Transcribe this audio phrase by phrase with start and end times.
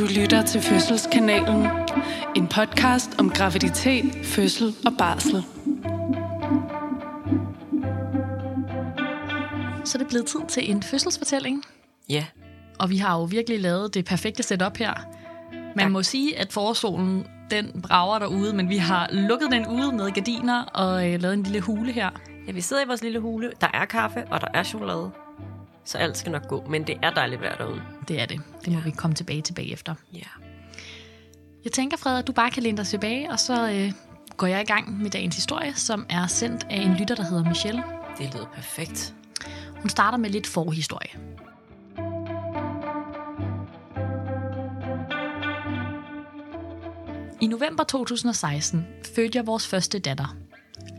[0.00, 1.66] Du lytter til Fødselskanalen.
[2.36, 5.42] En podcast om graviditet, fødsel og barsel.
[9.84, 11.64] Så er det blevet tid til en fødselsfortælling.
[12.08, 12.24] Ja,
[12.78, 14.94] Og vi har jo virkelig lavet det perfekte setup her.
[15.52, 15.90] Man Tak.
[15.92, 20.62] må sige, at forsolen den brager derude, men vi har lukket den ude med gardiner
[20.64, 22.10] og øh, lavet en lille hule her.
[22.46, 23.52] ja, vi sidder i vores lille hule.
[23.60, 25.10] Der er kaffe, og der er chokolade.
[25.90, 27.82] Så alt skal nok gå, men det er dejligt vejr derude.
[28.08, 28.40] Det er det.
[28.64, 29.94] Det må vi komme tilbage til bagefter.
[30.14, 30.28] Ja.
[31.64, 33.92] Jeg tænker, Fred, at du bare kan læne dig tilbage, og så øh,
[34.36, 37.44] går jeg i gang med dagens historie, som er sendt af en lytter, der hedder
[37.44, 37.82] Michelle.
[38.18, 39.14] Det lyder perfekt.
[39.80, 41.10] Hun starter med lidt forhistorie.
[47.40, 50.36] I november 2016 fødte jeg vores første datter.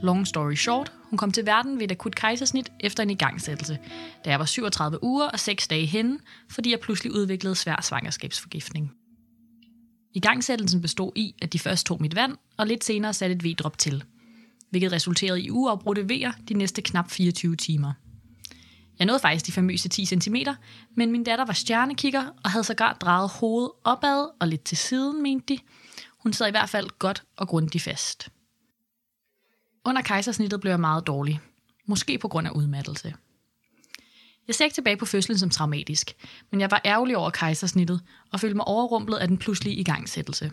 [0.01, 3.79] Long story short, hun kom til verden ved et akut kejsersnit efter en igangsættelse,
[4.25, 8.91] da jeg var 37 uger og 6 dage henne, fordi jeg pludselig udviklede svær svangerskabsforgiftning.
[10.13, 13.77] Igangsættelsen bestod i, at de først tog mit vand, og lidt senere satte et V-drop
[13.77, 14.03] til,
[14.69, 17.93] hvilket resulterede i uafbrudte V'er de næste knap 24 timer.
[18.99, 20.35] Jeg nåede faktisk de famøse 10 cm,
[20.95, 25.23] men min datter var stjernekikker og havde sågar drejet hovedet opad og lidt til siden,
[25.23, 25.59] mente de.
[26.17, 28.29] Hun sad i hvert fald godt og grundigt fast.
[29.85, 31.39] Under kejsersnittet blev jeg meget dårlig.
[31.85, 33.13] Måske på grund af udmattelse.
[34.47, 36.15] Jeg ser ikke tilbage på fødslen som traumatisk,
[36.51, 38.01] men jeg var ærgerlig over kejsersnittet
[38.31, 40.51] og følte mig overrumplet af den pludselige igangsættelse.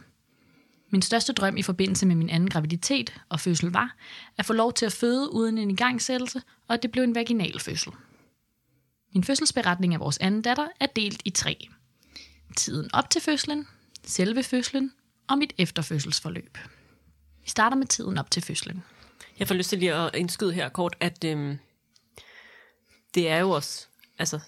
[0.90, 3.96] Min største drøm i forbindelse med min anden graviditet og fødsel var
[4.38, 7.60] at få lov til at føde uden en igangsættelse, og at det blev en vaginal
[7.60, 7.92] fødsel.
[9.14, 11.68] Min fødselsberetning af vores anden datter er delt i tre.
[12.56, 13.66] Tiden op til fødslen,
[14.04, 14.92] selve fødslen
[15.28, 16.58] og mit efterfødselsforløb.
[17.42, 18.82] Vi starter med tiden op til fødslen.
[19.38, 21.58] Jeg får lyst til lige at indskyde her kort, at øhm,
[23.14, 23.86] det er jo også,
[24.18, 24.40] altså,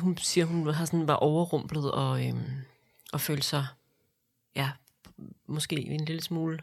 [0.00, 2.44] hun siger, hun har sådan var overrumplet og, øhm,
[3.12, 3.66] og følte sig,
[4.56, 4.70] ja,
[5.46, 6.58] måske en lille smule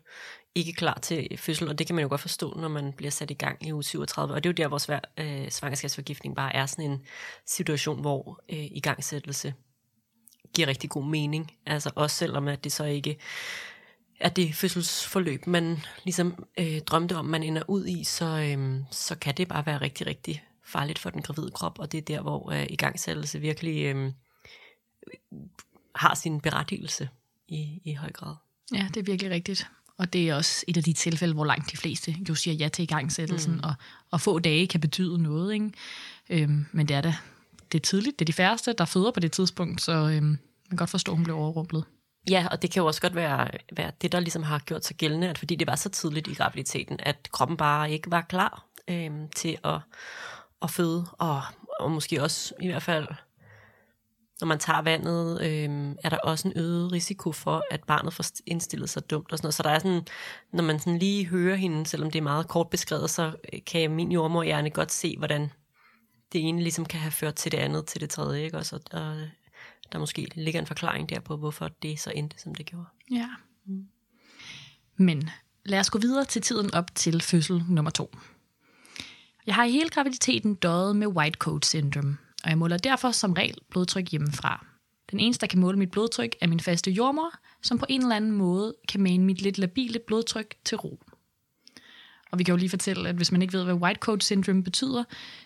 [0.56, 3.32] ikke klar til fødsel, og det kan man jo godt forstå, når man bliver sat
[3.32, 4.34] i gang i uge 37.
[4.34, 7.02] Og det er jo der, hvor svær, øh, svangerskabsforgiftning bare er sådan en
[7.46, 9.54] situation, hvor øh, igangsættelse
[10.56, 11.52] giver rigtig god mening.
[11.66, 13.18] Altså også selvom at det så ikke
[14.24, 19.16] er det fødselsforløb, man ligesom øh, drømte om, man ender ud i, så, øh, så
[19.16, 22.22] kan det bare være rigtig, rigtig farligt for den gravide krop, og det er der,
[22.22, 24.12] hvor øh, igangsættelse virkelig øh,
[25.96, 27.10] har sin berettigelse
[27.48, 28.36] i, i høj grad.
[28.74, 29.68] Ja, det er virkelig rigtigt.
[29.98, 32.68] Og det er også et af de tilfælde, hvor langt de fleste jo siger ja
[32.68, 33.60] til igangsættelsen, mm.
[33.64, 33.74] og,
[34.12, 35.54] og få dage kan betyde noget.
[35.54, 35.72] Ikke?
[36.30, 37.16] Øhm, men det er da
[37.72, 38.20] det er tidligt.
[38.20, 41.12] Det er de færreste, der føder på det tidspunkt, så øhm, man kan godt forstå,
[41.12, 41.84] at hun blev overrumplet.
[42.30, 44.96] Ja, og det kan jo også godt være, være det, der ligesom har gjort sig
[44.96, 48.66] gældende, at fordi det var så tidligt i graviditeten, at kroppen bare ikke var klar
[48.88, 49.80] øh, til at,
[50.62, 51.42] at føde, og,
[51.80, 53.08] og måske også i hvert fald,
[54.42, 58.26] når man tager vandet, øh, er der også en øget risiko for, at barnet får
[58.46, 59.56] indstillet sig dumt og sådan noget.
[59.56, 60.08] Så der er sådan,
[60.54, 63.92] når man sådan lige hører hende, selvom det er meget kort beskrevet, så øh, kan
[63.92, 65.52] min jordmorhjerne godt se, hvordan
[66.34, 68.58] det ene ligesom kan have ført til det andet, til det tredje, ikke?
[68.58, 69.16] Også, og, og
[69.92, 72.86] der måske ligger en forklaring der på, hvorfor det så endte, som det gjorde.
[73.12, 73.30] Ja.
[74.96, 75.30] Men
[75.66, 78.16] lad os gå videre til tiden op til fødsel nummer to.
[79.46, 83.34] Jeg har i hele graviditeten døjet med white coat syndrome, og jeg måler derfor som
[83.34, 84.66] regel blodtryk hjemmefra.
[85.12, 88.16] Den eneste, der kan måle mit blodtryk, er min faste jordmor, som på en eller
[88.16, 91.00] anden måde kan mane mit lidt labile blodtryk til ro.
[92.34, 94.64] Og vi kan jo lige fortælle, at hvis man ikke ved, hvad white coat syndrome
[94.64, 95.04] betyder,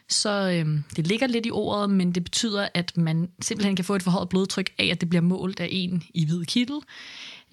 [0.09, 3.95] så øhm, det ligger lidt i ordet, men det betyder, at man simpelthen kan få
[3.95, 6.75] et forhøjet blodtryk af, at det bliver målt af en i hvid kittel.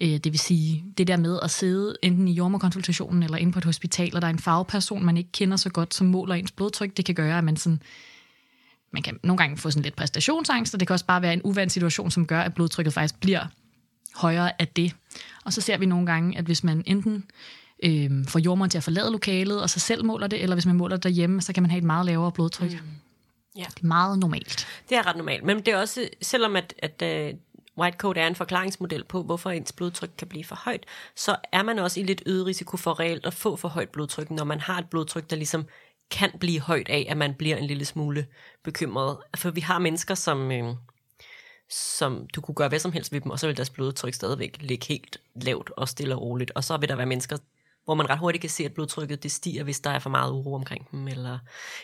[0.01, 3.59] Øh, det vil sige, det der med at sidde enten i jordmorkonsultationen eller inde på
[3.59, 6.51] et hospital, og der er en fagperson, man ikke kender så godt, som måler ens
[6.51, 7.81] blodtryk, det kan gøre, at man sådan
[8.91, 11.41] man kan nogle gange få sådan lidt præstationsangst, og det kan også bare være en
[11.43, 13.45] uvant situation, som gør, at blodtrykket faktisk bliver
[14.15, 14.95] højere af det.
[15.45, 17.23] Og så ser vi nogle gange, at hvis man enten
[17.83, 20.75] øh, får jordmoren til at forlade lokalet, og så selv måler det, eller hvis man
[20.75, 22.71] måler det derhjemme, så kan man have et meget lavere blodtryk.
[22.71, 22.77] Mm.
[23.55, 23.65] Ja.
[23.75, 24.67] Det er meget normalt.
[24.89, 27.39] Det er ret normalt, men det er også, selvom at, at uh,
[27.77, 30.85] white coat er en forklaringsmodel på, hvorfor ens blodtryk kan blive for højt,
[31.15, 34.31] så er man også i lidt øget risiko for reelt at få for højt blodtryk,
[34.31, 35.65] når man har et blodtryk, der ligesom
[36.11, 38.25] kan blive højt af, at man bliver en lille smule
[38.63, 39.17] bekymret.
[39.35, 40.63] For vi har mennesker, som, øh,
[41.69, 44.57] som du kunne gøre hvad som helst ved dem, og så vil deres blodtryk stadigvæk
[44.59, 46.51] ligge helt lavt og stille og roligt.
[46.51, 47.37] Og så vil der være mennesker,
[47.85, 50.31] hvor man ret hurtigt kan se, at blodtrykket det stiger, hvis der er for meget
[50.31, 51.39] uro omkring dem, eller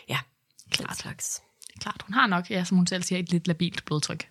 [0.08, 0.18] ja,
[0.70, 1.42] klart slags.
[1.80, 4.28] Klart, hun har nok, ja, som hun selv siger, et lidt labilt blodtryk.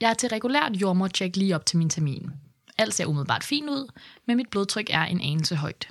[0.00, 2.30] Jeg er til regulært jordmortjek lige op til min termin.
[2.78, 3.92] Alt ser umiddelbart fint ud,
[4.26, 5.88] men mit blodtryk er en anelse højt.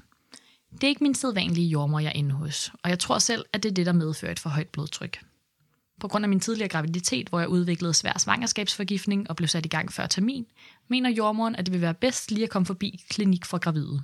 [0.72, 3.64] Det er ikke min sædvanlige jordmor, jeg er inde hos, og jeg tror selv, at
[3.64, 5.20] det er det, der medfører et for højt blodtryk.
[6.00, 9.70] På grund af min tidligere graviditet, hvor jeg udviklede svær svangerskabsforgiftning og blev sat i
[9.70, 10.46] gang før termin,
[10.88, 14.04] mener jordmoren, at det vil være bedst lige at komme forbi klinik for gravide.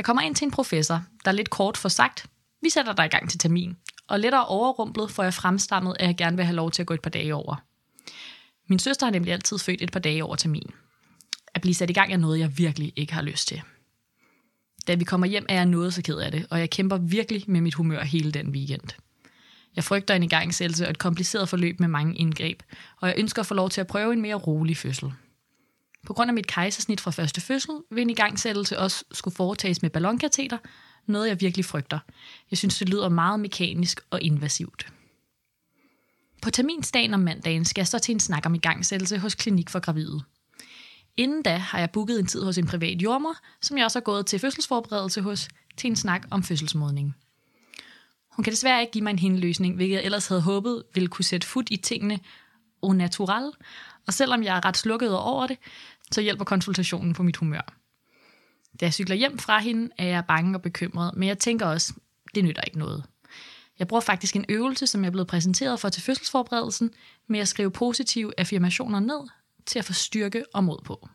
[0.00, 2.26] Jeg kommer ind til en professor, der lidt kort får sagt,
[2.62, 3.76] vi sætter dig i gang til termin,
[4.08, 6.94] og lettere overrumplet får jeg fremstammet, at jeg gerne vil have lov til at gå
[6.94, 7.62] et par dage over.
[8.68, 10.70] Min søster har nemlig altid født et par dage over termin.
[11.54, 13.62] At blive sat i gang er noget, jeg virkelig ikke har lyst til.
[14.86, 17.44] Da vi kommer hjem, er jeg noget så ked af det, og jeg kæmper virkelig
[17.46, 18.88] med mit humør hele den weekend.
[19.76, 22.62] Jeg frygter en igangsættelse og et kompliceret forløb med mange indgreb,
[22.96, 25.12] og jeg ønsker at få lov til at prøve en mere rolig fødsel.
[26.06, 29.90] På grund af mit kejsersnit fra første fødsel, vil en igangsættelse også skulle foretages med
[29.90, 30.58] ballonkateter,
[31.06, 31.98] noget jeg virkelig frygter.
[32.50, 34.92] Jeg synes, det lyder meget mekanisk og invasivt.
[36.42, 39.78] På terminsdagen om mandagen skal jeg så til en snak om igangsættelse hos Klinik for
[39.78, 40.20] Gravide.
[41.16, 44.04] Inden da har jeg booket en tid hos en privat jordmor, som jeg også har
[44.04, 47.16] gået til fødselsforberedelse hos, til en snak om fødselsmodning.
[48.30, 51.24] Hun kan desværre ikke give mig en hindeløsning, hvilket jeg ellers havde håbet ville kunne
[51.24, 52.20] sætte fod i tingene
[52.82, 53.52] au natural,
[54.06, 55.58] og selvom jeg er ret slukket over det,
[56.12, 57.74] så hjælper konsultationen på mit humør.
[58.80, 61.94] Da jeg cykler hjem fra hende, er jeg bange og bekymret, men jeg tænker også,
[62.34, 63.04] det nytter ikke noget.
[63.78, 66.90] Jeg bruger faktisk en øvelse, som jeg er blevet præsenteret for til fødselsforberedelsen,
[67.26, 69.28] med at skrive positive affirmationer ned
[69.66, 71.08] til at få styrke og mod på.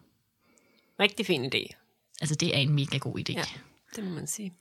[1.00, 1.68] Rigtig fin idé.
[2.22, 3.34] Altså, det er en mega god idé.
[3.34, 3.44] Ja,
[3.96, 4.54] det må man sige.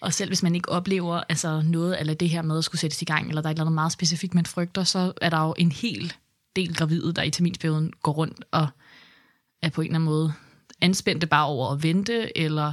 [0.00, 3.02] Og selv hvis man ikke oplever altså noget eller det her med at skulle sættes
[3.02, 5.40] i gang, eller der er et eller andet meget specifikt, man frygter, så er der
[5.40, 6.14] jo en hel
[6.56, 8.66] del gravide, der i terminsperioden går rundt og
[9.62, 10.32] er på en eller anden måde
[10.80, 12.72] anspændte bare over at vente, eller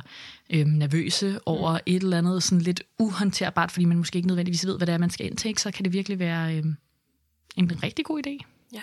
[0.49, 1.79] øhm, nervøse over mm.
[1.85, 4.97] et eller andet sådan lidt uhåndterbart, fordi man måske ikke nødvendigvis ved, hvad det er,
[4.97, 6.75] man skal ind til, så kan det virkelig være øhm,
[7.57, 8.45] en rigtig god idé.
[8.73, 8.81] Ja.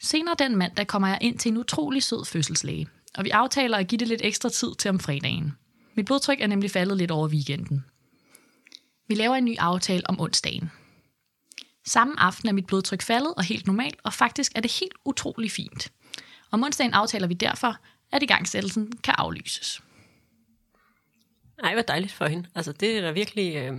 [0.00, 3.88] Senere den mandag kommer jeg ind til en utrolig sød fødselslæge, og vi aftaler at
[3.88, 5.52] give det lidt ekstra tid til om fredagen.
[5.94, 7.84] Mit blodtryk er nemlig faldet lidt over weekenden.
[9.08, 10.70] Vi laver en ny aftale om onsdagen.
[11.88, 15.50] Samme aften er mit blodtryk faldet og helt normalt, og faktisk er det helt utrolig
[15.50, 15.92] fint.
[16.50, 17.76] Om onsdagen aftaler vi derfor,
[18.12, 19.82] at igangsættelsen kan aflyses.
[21.62, 22.48] Nej, hvor dejligt for hende.
[22.54, 23.56] Altså, det er da virkelig...
[23.56, 23.76] Øh,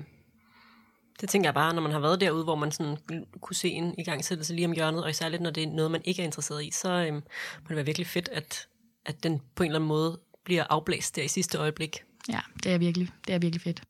[1.21, 2.97] det tænker jeg bare, når man har været derude, hvor man sådan
[3.41, 6.01] kunne se en igangsættelse lige om hjørnet, og især lidt, når det er noget, man
[6.05, 7.21] ikke er interesseret i, så øh, må
[7.67, 8.67] det være virkelig fedt, at,
[9.05, 12.03] at den på en eller anden måde bliver afblæst der i sidste øjeblik.
[12.29, 13.83] Ja, det er virkelig, det er virkelig fedt.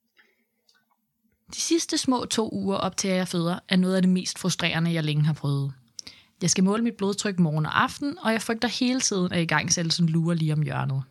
[1.56, 4.40] De sidste små to uger op til, at jeg føder, er noget af det mest
[4.40, 5.74] frustrerende, jeg længe har prøvet.
[6.42, 10.10] Jeg skal måle mit blodtryk morgen og aften, og jeg frygter hele tiden, at igangsættelsen
[10.10, 11.04] lurer lige om hjørnet.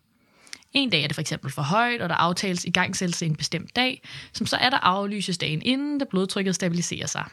[0.73, 4.03] En dag er det for eksempel for højt, og der aftales igangsættelse en bestemt dag,
[4.33, 7.25] som så er der aflyses dagen inden, da blodtrykket stabiliserer sig.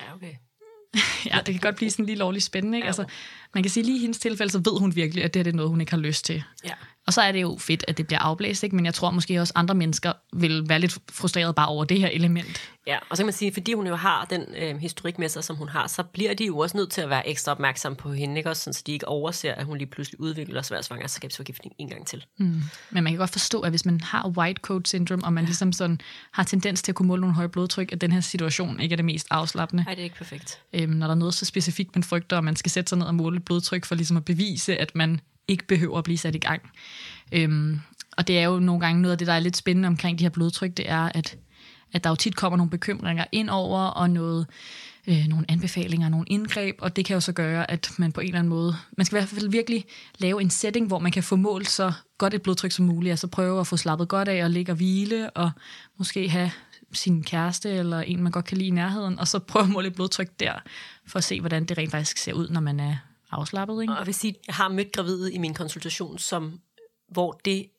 [0.00, 0.34] Ja, okay.
[1.30, 2.78] ja, det kan godt blive sådan lige lovligt spændende.
[2.78, 2.86] Ikke?
[2.86, 3.04] Altså,
[3.54, 5.54] man kan sige lige i hendes tilfælde, så ved hun virkelig, at det er det
[5.54, 6.42] noget, hun ikke har lyst til.
[6.64, 6.72] Ja.
[7.10, 8.76] Og så er det jo fedt, at det bliver afblæst, ikke?
[8.76, 12.08] men jeg tror måske også andre mennesker vil være lidt frustreret bare over det her
[12.08, 12.60] element.
[12.86, 15.44] Ja, og så kan man sige, fordi hun jo har den øh, historik med sig,
[15.44, 18.12] som hun har, så bliver de jo også nødt til at være ekstra opmærksom på
[18.12, 18.50] hende, ikke?
[18.50, 22.06] Også sådan, så de ikke overser, at hun lige pludselig udvikler svær svangerskabsforgiftning en gang
[22.06, 22.24] til.
[22.38, 22.62] Mm.
[22.90, 25.46] Men man kan godt forstå, at hvis man har white coat syndrome, og man ja.
[25.46, 26.00] ligesom sådan
[26.32, 28.96] har tendens til at kunne måle nogle høje blodtryk, at den her situation ikke er
[28.96, 29.84] det mest afslappende.
[29.84, 30.60] Nej, det er ikke perfekt.
[30.72, 33.06] Øhm, når der er noget så specifikt, man frygter, og man skal sætte sig ned
[33.06, 36.38] og måle blodtryk for ligesom at bevise, at man ikke behøver at blive sat i
[36.38, 36.62] gang.
[37.32, 37.80] Øhm,
[38.16, 40.24] og det er jo nogle gange noget af det, der er lidt spændende omkring de
[40.24, 41.36] her blodtryk, det er, at,
[41.92, 44.46] at der jo tit kommer nogle bekymringer ind over, og noget,
[45.06, 48.26] øh, nogle anbefalinger, nogle indgreb, og det kan jo så gøre, at man på en
[48.26, 49.84] eller anden måde, man skal i hvert fald virkelig
[50.18, 53.26] lave en setting, hvor man kan få målt så godt et blodtryk som muligt, altså
[53.26, 55.50] prøve at få slappet godt af og ligge og hvile, og
[55.98, 56.50] måske have
[56.92, 59.88] sin kæreste eller en, man godt kan lide i nærheden, og så prøve at måle
[59.88, 60.52] et blodtryk der,
[61.06, 62.96] for at se, hvordan det rent faktisk ser ud, når man er
[63.30, 63.82] afslappet.
[63.82, 63.92] Ikke?
[63.92, 66.60] Og jeg vil sige, jeg har mødt gravide i min konsultation, som,
[67.08, 67.70] hvor det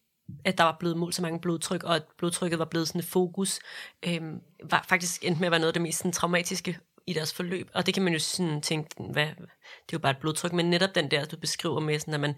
[0.45, 3.05] at der var blevet målt så mange blodtryk, og at blodtrykket var blevet sådan et
[3.05, 3.59] fokus,
[4.03, 4.39] øhm,
[4.69, 6.77] var faktisk endt med at være noget af det mest sådan, traumatiske
[7.07, 7.69] i deres forløb.
[7.73, 10.69] Og det kan man jo sådan tænke, hvad, det er jo bare et blodtryk, men
[10.69, 12.35] netop den der, du beskriver med, sådan, at man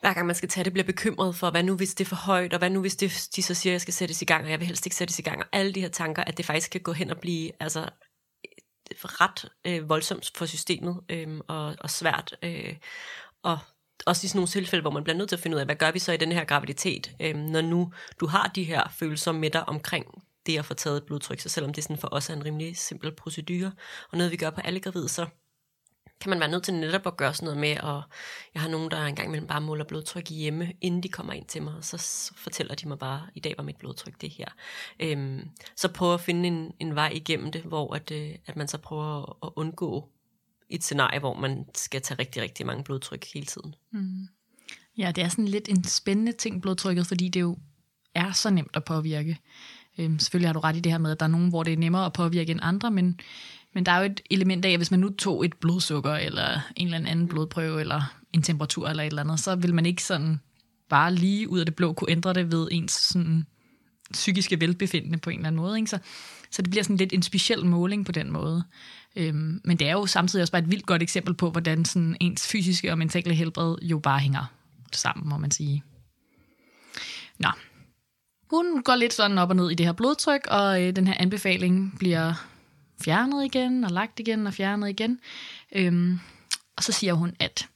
[0.00, 2.16] hver gang man skal tage det, bliver bekymret for, hvad nu hvis det er for
[2.16, 4.44] højt, og hvad nu hvis det, de så siger, at jeg skal sættes i gang,
[4.44, 6.46] og jeg vil helst ikke sættes i gang, og alle de her tanker, at det
[6.46, 7.88] faktisk kan gå hen og blive altså,
[9.02, 12.76] ret øh, voldsomt for systemet, øh, og, og svært, øh,
[13.42, 13.58] og
[14.06, 15.76] også i sådan nogle tilfælde, hvor man bliver nødt til at finde ud af, hvad
[15.76, 19.32] gør vi så i den her graviditet, øh, når nu du har de her følelser
[19.32, 22.34] med dig omkring det at få taget blodtryk, så selvom det sådan for os er
[22.34, 23.72] en rimelig simpel procedure,
[24.10, 25.26] og noget vi gør på alle gravide, så
[26.20, 28.02] kan man være nødt til netop at gøre sådan noget med, og
[28.54, 31.62] jeg har nogen, der engang imellem bare måler blodtryk hjemme, inden de kommer ind til
[31.62, 34.46] mig, og så, fortæller de mig bare, i dag var mit blodtryk det her.
[35.00, 38.68] Øhm, så prøve at finde en, en vej igennem det, hvor at, øh, at man
[38.68, 40.08] så prøver at, at undgå
[40.68, 43.74] et scenarie, hvor man skal tage rigtig, rigtig mange blodtryk hele tiden.
[43.90, 44.28] Mm.
[44.98, 47.56] Ja, det er sådan lidt en spændende ting, blodtrykket, fordi det jo
[48.14, 49.38] er så nemt at påvirke.
[50.00, 51.72] Øhm, selvfølgelig har du ret i det her med, at der er nogen, hvor det
[51.72, 53.20] er nemmere at påvirke end andre, men,
[53.74, 56.60] men der er jo et element af, at hvis man nu tog et blodsukker, eller
[56.76, 60.02] en eller anden blodprøve, eller en temperatur, eller et eller andet, så vil man ikke
[60.02, 60.40] sådan
[60.88, 63.46] bare lige ud af det blå kunne ændre det ved ens sådan,
[64.12, 65.78] psykiske velbefindende på en eller anden måde.
[65.78, 65.90] Ikke?
[65.90, 65.98] Så,
[66.50, 68.64] så det bliver sådan lidt en speciel måling på den måde.
[69.16, 72.16] Øhm, men det er jo samtidig også bare et vildt godt eksempel på, hvordan sådan
[72.20, 74.44] ens fysiske og mentale helbred jo bare hænger
[74.92, 75.82] sammen, må man sige.
[77.38, 77.48] Nå.
[78.50, 81.14] Hun går lidt sådan op og ned i det her blodtryk, og øh, den her
[81.18, 82.34] anbefaling bliver
[83.04, 85.20] fjernet igen, og lagt igen, og fjernet igen.
[85.72, 86.20] Øhm,
[86.76, 87.68] og så siger hun, at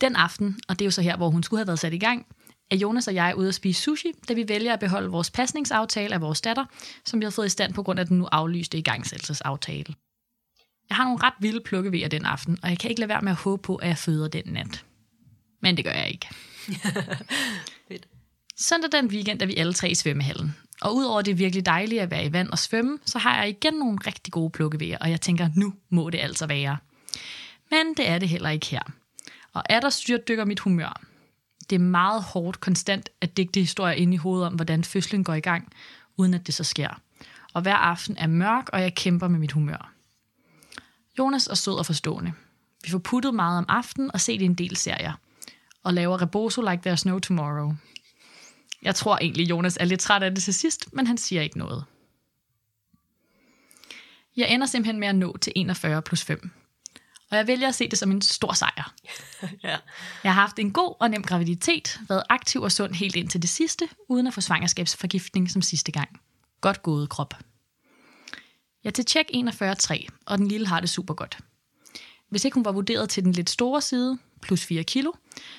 [0.00, 1.98] den aften, og det er jo så her, hvor hun skulle have været sat i
[1.98, 2.26] gang,
[2.70, 6.14] er Jonas og jeg ude at spise sushi, da vi vælger at beholde vores pasningsaftale
[6.14, 6.64] af vores datter,
[7.04, 9.94] som vi har fået i stand på grund af den nu aflyste igangsættelsesaftale.
[10.88, 13.32] Jeg har nogle ret vilde plukkevejer den aften, og jeg kan ikke lade være med
[13.32, 14.84] at håbe på, at jeg føder den nat.
[15.62, 16.28] Men det gør jeg ikke.
[18.56, 20.56] Søndag den weekend er vi alle tre i svømmehallen.
[20.80, 23.74] Og udover det virkelig dejlige at være i vand og svømme, så har jeg igen
[23.74, 26.76] nogle rigtig gode plukkevejer, og jeg tænker, nu må det altså være.
[27.70, 28.82] Men det er det heller ikke her.
[29.52, 31.02] Og er der styrt dykker mit humør.
[31.70, 35.34] Det er meget hårdt konstant at digte historier ind i hovedet om, hvordan fødslen går
[35.34, 35.72] i gang,
[36.16, 37.00] uden at det så sker.
[37.52, 39.92] Og hver aften er mørk, og jeg kæmper med mit humør.
[41.18, 42.32] Jonas er sød og forstående.
[42.84, 45.12] Vi får puttet meget om aftenen og set en del serier.
[45.82, 47.74] Og laver reboso like there's no tomorrow.
[48.84, 51.58] Jeg tror egentlig, Jonas er lidt træt af det til sidst, men han siger ikke
[51.58, 51.84] noget.
[54.36, 56.50] Jeg ender simpelthen med at nå til 41 plus 5.
[57.30, 58.94] Og jeg vælger at se det som en stor sejr.
[59.64, 59.76] ja.
[60.24, 63.50] Jeg har haft en god og nem graviditet, været aktiv og sund helt indtil det
[63.50, 66.20] sidste, uden at få svangerskabsforgiftning som sidste gang.
[66.60, 67.34] Godt gået krop.
[68.84, 71.38] Jeg er til tjek 41,3, og den lille har det super godt.
[72.30, 75.12] Hvis ikke hun var vurderet til den lidt store side, plus 4 kilo,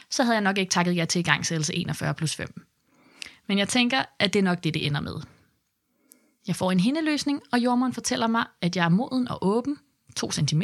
[0.09, 2.65] så havde jeg nok ikke takket jer til igangsættelse 41 plus 5.
[3.47, 5.15] Men jeg tænker, at det er nok det, det ender med.
[6.47, 9.77] Jeg får en hindeløsning, og jordmoren fortæller mig, at jeg er moden og åben,
[10.15, 10.61] 2 cm,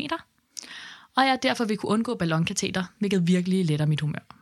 [1.15, 4.37] og jeg derfor vil kunne undgå ballonkateter, hvilket virkelig letter mit humør.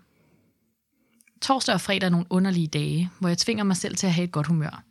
[1.41, 4.23] Torsdag og fredag er nogle underlige dage, hvor jeg tvinger mig selv til at have
[4.23, 4.83] et godt humør.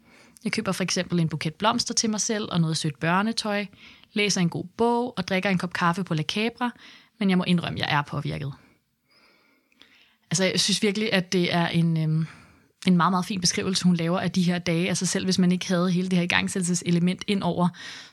[0.45, 3.67] Jeg køber for eksempel en buket blomster til mig selv og noget sødt børnetøj,
[4.13, 6.71] læser en god bog og drikker en kop kaffe på La Cabra,
[7.19, 8.53] men jeg må indrømme, at jeg er påvirket.
[10.31, 12.27] Altså, jeg synes virkelig, at det er en, øhm,
[12.87, 14.89] en meget, meget fin beskrivelse, hun laver af de her dage.
[14.89, 17.69] Altså selv hvis man ikke havde hele det her igangsættelseselement ind over,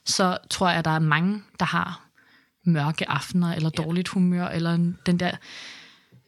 [0.06, 2.02] så tror jeg, at der er mange, der har
[2.66, 5.32] mørke aftener, eller dårligt humør, eller den der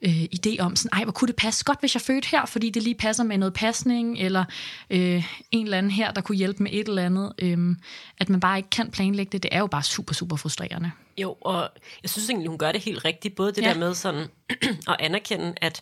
[0.02, 2.70] øh, idé om, sådan, ej, hvor kunne det passe godt, hvis jeg fødte her, fordi
[2.70, 4.46] det lige passer med noget pasning, eller
[4.90, 7.34] øh, en eller anden her, der kunne hjælpe med et eller andet.
[7.40, 7.76] Øh,
[8.18, 10.92] at man bare ikke kan planlægge det, det er jo bare super, super frustrerende.
[11.18, 11.70] Jo, og
[12.04, 13.36] jeg synes egentlig, hun gør det helt rigtigt.
[13.36, 13.70] Både det ja.
[13.70, 14.28] der med sådan
[14.92, 15.82] at anerkende, at,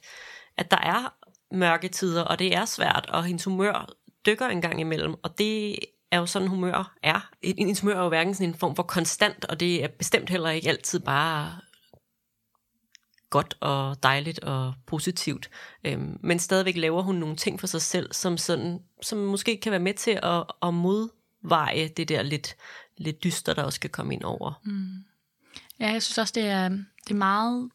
[0.57, 1.13] at der er
[1.51, 3.89] mørke tider, og det er svært, og hendes humør
[4.25, 5.79] dykker en gang imellem, og det
[6.11, 7.29] er jo sådan, humør er.
[7.41, 10.49] En humør er jo hverken sådan en form for konstant, og det er bestemt heller
[10.49, 11.59] ikke altid bare
[13.29, 15.49] godt og dejligt og positivt.
[15.83, 19.71] Øhm, men stadigvæk laver hun nogle ting for sig selv, som, sådan, som måske kan
[19.71, 22.55] være med til at, at modveje det der lidt,
[22.97, 24.61] lidt dyster, der også skal komme ind over.
[24.63, 25.05] Mm.
[25.79, 27.69] Ja, jeg synes også, det er, det er meget,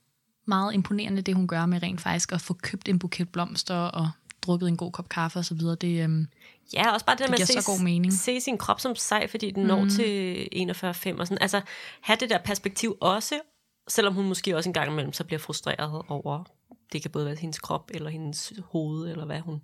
[0.50, 4.10] meget imponerende, det hun gør med rent faktisk at få købt en buket blomster og
[4.42, 5.74] drukket en god kop kaffe og så videre.
[5.74, 6.26] Det, øhm,
[6.72, 8.12] Ja, også bare det, det med at se, god mening.
[8.12, 9.68] se sin krop som sej, fordi den mm.
[9.68, 11.38] når til 41,5 og sådan.
[11.40, 11.60] Altså,
[12.00, 13.40] have det der perspektiv også,
[13.88, 16.44] selvom hun måske også en gang imellem så bliver frustreret over,
[16.92, 19.62] det kan både være hendes krop, eller hendes hoved, eller hvad hun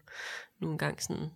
[0.60, 1.30] nu engang sådan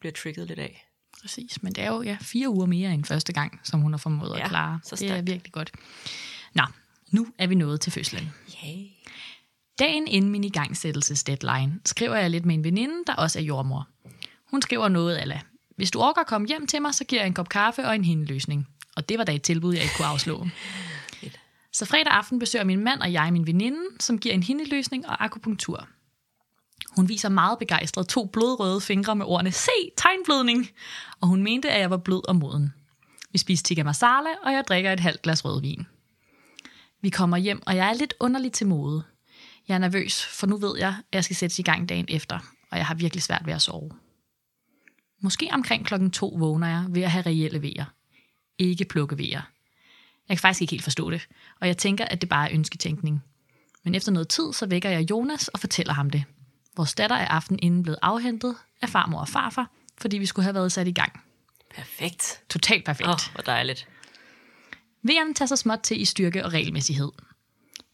[0.00, 0.86] bliver trigget lidt af.
[1.22, 3.98] Præcis, men det er jo ja, fire uger mere end første gang, som hun har
[3.98, 4.80] formået ja, at klare.
[4.82, 5.72] Så det er virkelig godt.
[6.54, 6.62] Nå,
[7.10, 8.32] nu er vi nået til fødslen.
[8.64, 8.86] Yay.
[9.78, 13.88] Dagen inden min igangsættelsesdeadline skriver jeg lidt med en veninde, der også er jordmor.
[14.50, 15.40] Hun skriver noget ala.
[15.76, 17.94] Hvis du orker at komme hjem til mig, så giver jeg en kop kaffe og
[17.94, 18.68] en hindeløsning.
[18.96, 20.46] Og det var da et tilbud, jeg ikke kunne afslå.
[21.78, 25.24] så fredag aften besøger min mand og jeg min veninde, som giver en hindeløsning og
[25.24, 25.88] akupunktur.
[26.96, 30.70] Hun viser meget begejstret to blodrøde fingre med ordene, se, tegnblødning!
[31.20, 32.74] Og hun mente, at jeg var blød og moden.
[33.32, 35.86] Vi spiser tikka masala, og jeg drikker et halvt glas rødvin.
[37.00, 39.02] Vi kommer hjem, og jeg er lidt underlig til mode.
[39.68, 42.38] Jeg er nervøs, for nu ved jeg, at jeg skal sættes i gang dagen efter,
[42.70, 43.90] og jeg har virkelig svært ved at sove.
[45.20, 47.84] Måske omkring klokken to vågner jeg ved at have reelle vejer.
[48.58, 49.42] Ikke plukke vejer.
[50.28, 51.28] Jeg kan faktisk ikke helt forstå det,
[51.60, 53.22] og jeg tænker, at det bare er ønsketænkning.
[53.84, 56.24] Men efter noget tid, så vækker jeg Jonas og fortæller ham det.
[56.76, 60.54] Vores datter er aften inden blevet afhentet af farmor og farfar, fordi vi skulle have
[60.54, 61.20] været sat i gang.
[61.74, 62.42] Perfekt.
[62.48, 63.08] Totalt perfekt.
[63.08, 63.88] Åh, oh, hvor dejligt.
[65.08, 67.10] V'erne tager sig småt til i styrke og regelmæssighed.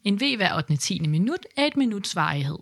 [0.05, 0.77] En V hver 8.
[0.77, 1.01] 10.
[1.01, 2.59] minut er et minuts varighed.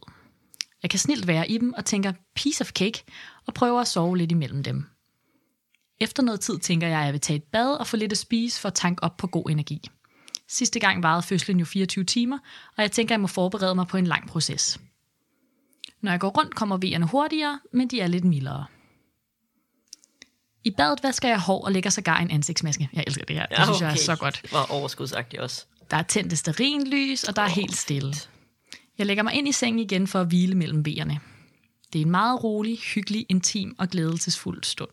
[0.82, 3.04] Jeg kan snilt være i dem og tænker piece of cake
[3.46, 4.84] og prøver at sove lidt imellem dem.
[6.00, 8.18] Efter noget tid tænker jeg, at jeg vil tage et bad og få lidt at
[8.18, 9.80] spise for at tanke op på god energi.
[10.48, 12.38] Sidste gang varede fødslen jo 24 timer,
[12.76, 14.80] og jeg tænker, at jeg må forberede mig på en lang proces.
[16.00, 18.66] Når jeg går rundt, kommer vejerne hurtigere, men de er lidt mildere.
[20.64, 22.88] I badet vasker jeg hår og lægger sågar en ansigtsmaske.
[22.92, 23.46] Jeg elsker det her.
[23.46, 24.40] Det synes jeg er så godt.
[24.42, 25.66] Det var overskudsagtigt også.
[25.90, 28.14] Der er tændt sterinlys, og der er helt stille.
[28.98, 31.20] Jeg lægger mig ind i sengen igen for at hvile mellem vejerne.
[31.92, 34.90] Det er en meget rolig, hyggelig, intim og glædelsesfuld stund.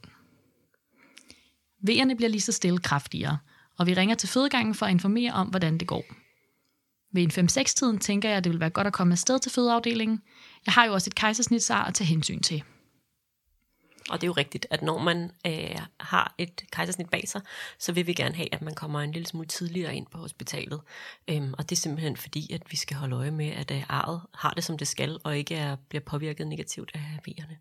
[1.83, 3.37] Vejerne bliver lige så stille kraftigere,
[3.77, 6.03] og vi ringer til fødegangen for at informere om, hvordan det går.
[7.13, 10.21] Ved en 5-6-tiden tænker jeg, at det vil være godt at komme afsted til fødeafdelingen.
[10.65, 12.63] Jeg har jo også et kejsersnitsar at tage hensyn til.
[14.09, 17.41] Og det er jo rigtigt, at når man øh, har et kejsersnit bag sig,
[17.79, 20.81] så vil vi gerne have, at man kommer en lille smule tidligere ind på hospitalet.
[21.27, 24.21] Øhm, og det er simpelthen fordi, at vi skal holde øje med, at øh, arret
[24.33, 27.57] har det, som det skal, og ikke er, bliver påvirket negativt af vejerne.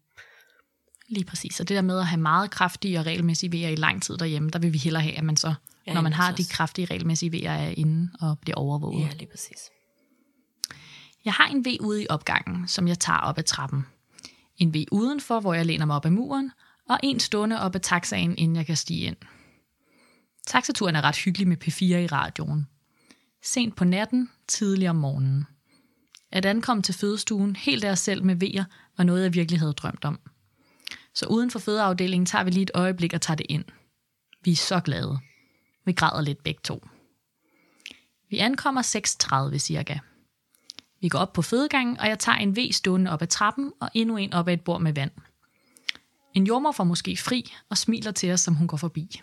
[1.08, 1.60] Lige præcis.
[1.60, 4.50] Og det der med at have meget kraftige og regelmæssige vejer i lang tid derhjemme,
[4.50, 5.54] der vil vi hellere have, at man så,
[5.86, 9.06] ja, når man har de kraftige regelmæssige vejer, er inde og bliver overvåget.
[9.06, 9.70] Ja, lige præcis.
[11.24, 13.86] Jeg har en V ude i opgangen, som jeg tager op ad trappen.
[14.60, 16.52] En ved udenfor, hvor jeg læner mig op ad muren,
[16.88, 19.16] og en stående op ad taxaen, inden jeg kan stige ind.
[20.46, 22.66] Taxaturen er ret hyggelig med P4 i radioen.
[23.42, 25.44] Sent på natten, tidlig om morgenen.
[26.32, 28.64] At ankomme til fødestuen helt af os selv med vejer,
[28.96, 30.20] var noget, jeg virkelig havde drømt om.
[31.14, 33.64] Så uden for fødeafdelingen tager vi lige et øjeblik og tager det ind.
[34.44, 35.18] Vi er så glade.
[35.84, 36.86] Vi græder lidt begge to.
[38.30, 38.82] Vi ankommer
[39.52, 39.98] 6.30 cirka.
[41.00, 43.90] Vi går op på fødegangen, og jeg tager en V stående op ad trappen og
[43.94, 45.10] endnu en op ad et bord med vand.
[46.34, 49.20] En jordmor får måske fri og smiler til os, som hun går forbi.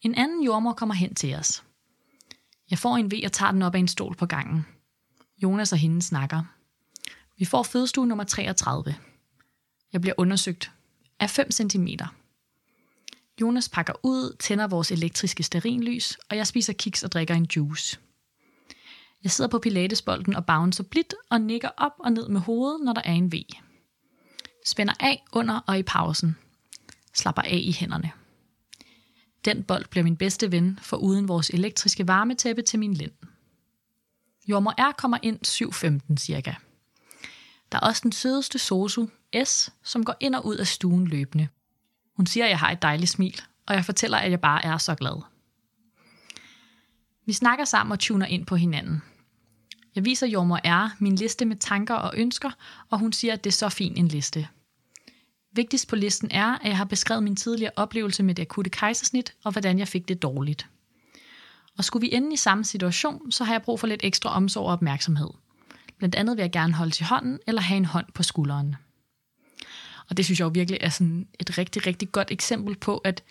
[0.00, 1.64] En anden jordmor kommer hen til os.
[2.70, 4.66] Jeg får en V og tager den op ad en stol på gangen.
[5.42, 6.42] Jonas og hende snakker.
[7.38, 8.96] Vi får fødestue nummer 33.
[9.92, 10.72] Jeg bliver undersøgt
[11.20, 11.88] af 5 cm.
[13.40, 17.98] Jonas pakker ud, tænder vores elektriske sterinlys, og jeg spiser kiks og drikker en juice.
[19.22, 22.92] Jeg sidder på pilatesbolden og bouncer blidt og nikker op og ned med hovedet, når
[22.92, 23.34] der er en V.
[24.66, 26.36] Spænder af under og i pausen.
[27.14, 28.12] Slapper af i hænderne.
[29.44, 33.12] Den bold bliver min bedste ven, for uden vores elektriske varmetæppe til min lind.
[34.48, 35.46] Jordmor R kommer ind
[36.10, 36.54] 7.15 cirka.
[37.72, 39.06] Der er også den sødeste Sosu,
[39.44, 41.48] S, som går ind og ud af stuen løbende.
[42.16, 44.78] Hun siger, at jeg har et dejligt smil, og jeg fortæller, at jeg bare er
[44.78, 45.22] så glad.
[47.26, 49.02] Vi snakker sammen og tuner ind på hinanden.
[49.94, 52.50] Jeg viser jordmor R min liste med tanker og ønsker,
[52.90, 54.48] og hun siger, at det er så fin en liste.
[55.54, 59.34] Vigtigst på listen er, at jeg har beskrevet min tidligere oplevelse med det akutte kejsersnit,
[59.44, 60.66] og hvordan jeg fik det dårligt.
[61.78, 64.66] Og skulle vi ende i samme situation, så har jeg brug for lidt ekstra omsorg
[64.66, 65.30] og opmærksomhed.
[65.98, 68.76] Blandt andet vil jeg gerne holde til hånden eller have en hånd på skulderen.
[70.08, 73.22] Og det synes jeg jo virkelig er sådan et rigtig, rigtig godt eksempel på, at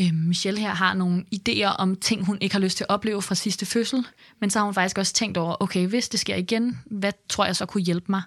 [0.00, 3.22] øh, Michelle her har nogle idéer om ting, hun ikke har lyst til at opleve
[3.22, 4.06] fra sidste fødsel,
[4.40, 7.44] men så har hun faktisk også tænkt over, okay, hvis det sker igen, hvad tror
[7.44, 8.22] jeg så kunne hjælpe mig?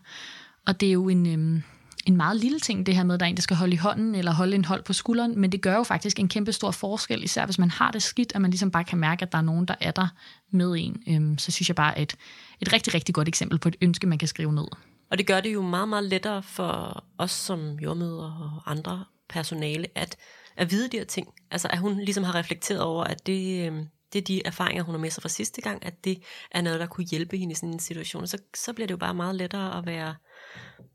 [0.67, 1.61] Og det er jo en, øh,
[2.05, 3.77] en meget lille ting, det her med, at der er en, der skal holde i
[3.77, 6.71] hånden eller holde en hold på skulderen, men det gør jo faktisk en kæmpe stor
[6.71, 9.37] forskel, især hvis man har det skidt, at man ligesom bare kan mærke, at der
[9.37, 10.07] er nogen, der er der
[10.51, 11.03] med en.
[11.07, 12.15] Øhm, så synes jeg bare, at
[12.61, 14.67] et rigtig, rigtig godt eksempel på et ønske, man kan skrive ned.
[15.11, 19.87] Og det gør det jo meget, meget lettere for os som jordmøder og andre personale,
[19.95, 20.15] at,
[20.57, 21.27] at vide de her ting.
[21.55, 24.95] Altså at hun ligesom har reflekteret over, at det, øhm, det er de erfaringer, hun
[24.95, 27.55] har med sig fra sidste gang, at det er noget, der kunne hjælpe hende i
[27.55, 28.27] sådan en situation.
[28.27, 30.15] Så, så bliver det jo bare meget lettere at være,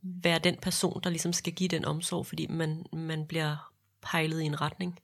[0.02, 4.44] være den person, der ligesom skal give den omsorg, fordi man, man bliver pejlet i
[4.44, 4.98] en retning.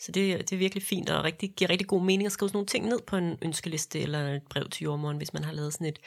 [0.00, 2.56] Så det, det er virkelig fint og rigtig, giver rigtig god mening at skrive sådan
[2.56, 5.72] nogle ting ned på en ønskeliste eller et brev til jordmoren, hvis man har lavet
[5.72, 5.98] sådan et,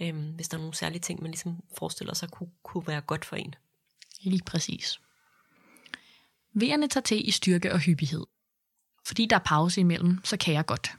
[0.00, 3.24] øhm, hvis der er nogle særlige ting, man ligesom forestiller sig kunne, kunne være godt
[3.24, 3.54] for en.
[4.20, 5.00] Lige præcis.
[6.54, 8.24] Vejerne tager til i styrke og hyppighed.
[9.06, 10.96] Fordi der er pause imellem, så kan jeg godt.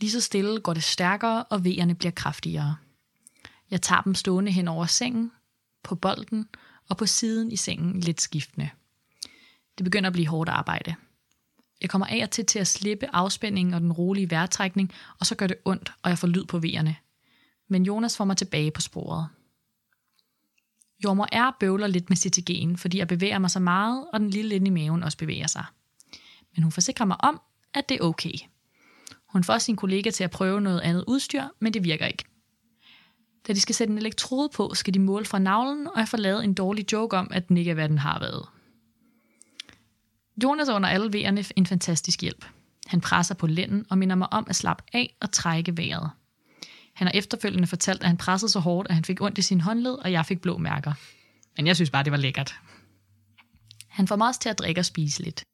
[0.00, 2.76] Lige så stille går det stærkere, og vejerne bliver kraftigere.
[3.70, 5.32] Jeg tager dem stående hen over sengen,
[5.82, 6.48] på bolden
[6.88, 8.70] og på siden i sengen lidt skiftende.
[9.78, 10.94] Det begynder at blive hårdt arbejde.
[11.80, 15.34] Jeg kommer af og til til at slippe afspændingen og den rolige vejrtrækning, og så
[15.34, 16.96] gør det ondt, og jeg får lyd på vejerne.
[17.68, 19.28] Men Jonas får mig tilbage på sporet.
[21.04, 24.54] Jormor er bøvler lidt med CTG'en, fordi jeg bevæger mig så meget, og den lille
[24.54, 25.64] inde i maven også bevæger sig.
[26.54, 27.40] Men hun forsikrer mig om,
[27.74, 28.32] at det er okay.
[29.28, 32.24] Hun får sin kollega til at prøve noget andet udstyr, men det virker ikke.
[33.46, 36.18] Da de skal sætte en elektrode på, skal de måle fra navlen, og jeg får
[36.18, 38.46] lavet en dårlig joke om, at den ikke er, hvad den har været.
[40.42, 42.44] Jonas er under alle vejerne en fantastisk hjælp.
[42.86, 46.10] Han presser på lænden og minder mig om at slappe af og trække vejret.
[46.94, 49.60] Han har efterfølgende fortalt, at han pressede så hårdt, at han fik ondt i sin
[49.60, 50.92] håndled, og jeg fik blå mærker.
[51.56, 52.54] Men jeg synes bare, det var lækkert.
[53.88, 55.44] Han får mig også til at drikke og spise lidt.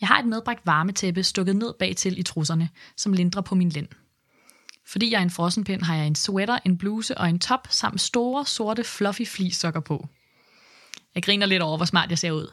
[0.00, 3.68] Jeg har et medbragt varmetæppe stukket ned bag til i trusserne, som lindrer på min
[3.68, 3.88] lænd.
[4.86, 8.00] Fordi jeg er en frossenpind, har jeg en sweater, en bluse og en top samt
[8.00, 10.08] store, sorte, fluffy flisokker på.
[11.14, 12.52] Jeg griner lidt over, hvor smart jeg ser ud.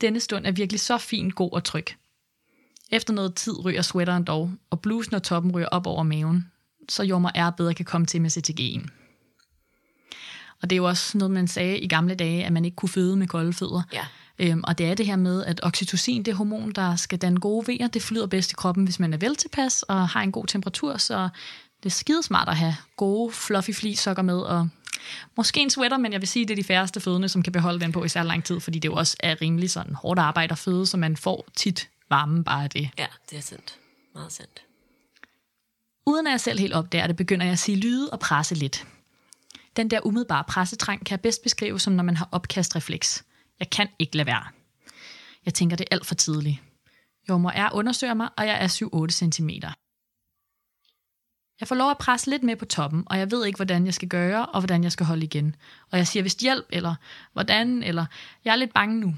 [0.00, 1.86] Denne stund er virkelig så fin, god og tryg.
[2.90, 6.50] Efter noget tid ryger sweateren dog, og blusen og toppen ryger op over maven,
[6.88, 8.88] så jommer er bedre kan komme til med CTG'en.
[10.62, 12.88] Og det er jo også noget, man sagde i gamle dage, at man ikke kunne
[12.88, 13.82] føde med kolde fødder.
[13.92, 14.06] Ja.
[14.38, 17.66] Øhm, og det er det her med, at oxytocin, det hormon, der skal danne gode
[17.66, 20.46] vejer, det flyder bedst i kroppen, hvis man er vel tilpas og har en god
[20.46, 21.28] temperatur, så
[21.82, 24.68] det er skidesmart at have gode, fluffy fleecesokker med, og
[25.36, 27.80] måske en sweater, men jeg vil sige, det er de færreste fødende, som kan beholde
[27.80, 30.52] den på i særlig lang tid, fordi det jo også er rimelig sådan hårdt arbejde
[30.52, 32.90] at føde, så man får tit varme bare af det.
[32.98, 33.78] Ja, det er sandt.
[34.14, 34.62] Meget sandt.
[36.06, 38.86] Uden at jeg selv helt opdager det, begynder jeg at sige lyde og presse lidt.
[39.76, 43.24] Den der umiddelbare pressetræng kan jeg bedst beskrive som, når man har opkastrefleks.
[43.60, 44.44] Jeg kan ikke lade være.
[45.44, 46.62] Jeg tænker, det er alt for tidligt.
[47.28, 49.50] Jordmor er undersøger mig, og jeg er 7-8 cm.
[51.60, 53.94] Jeg får lov at presse lidt med på toppen, og jeg ved ikke, hvordan jeg
[53.94, 55.56] skal gøre, og hvordan jeg skal holde igen.
[55.90, 56.94] Og jeg siger vist hjælp, eller
[57.32, 58.06] hvordan, eller
[58.44, 59.14] jeg er lidt bange nu.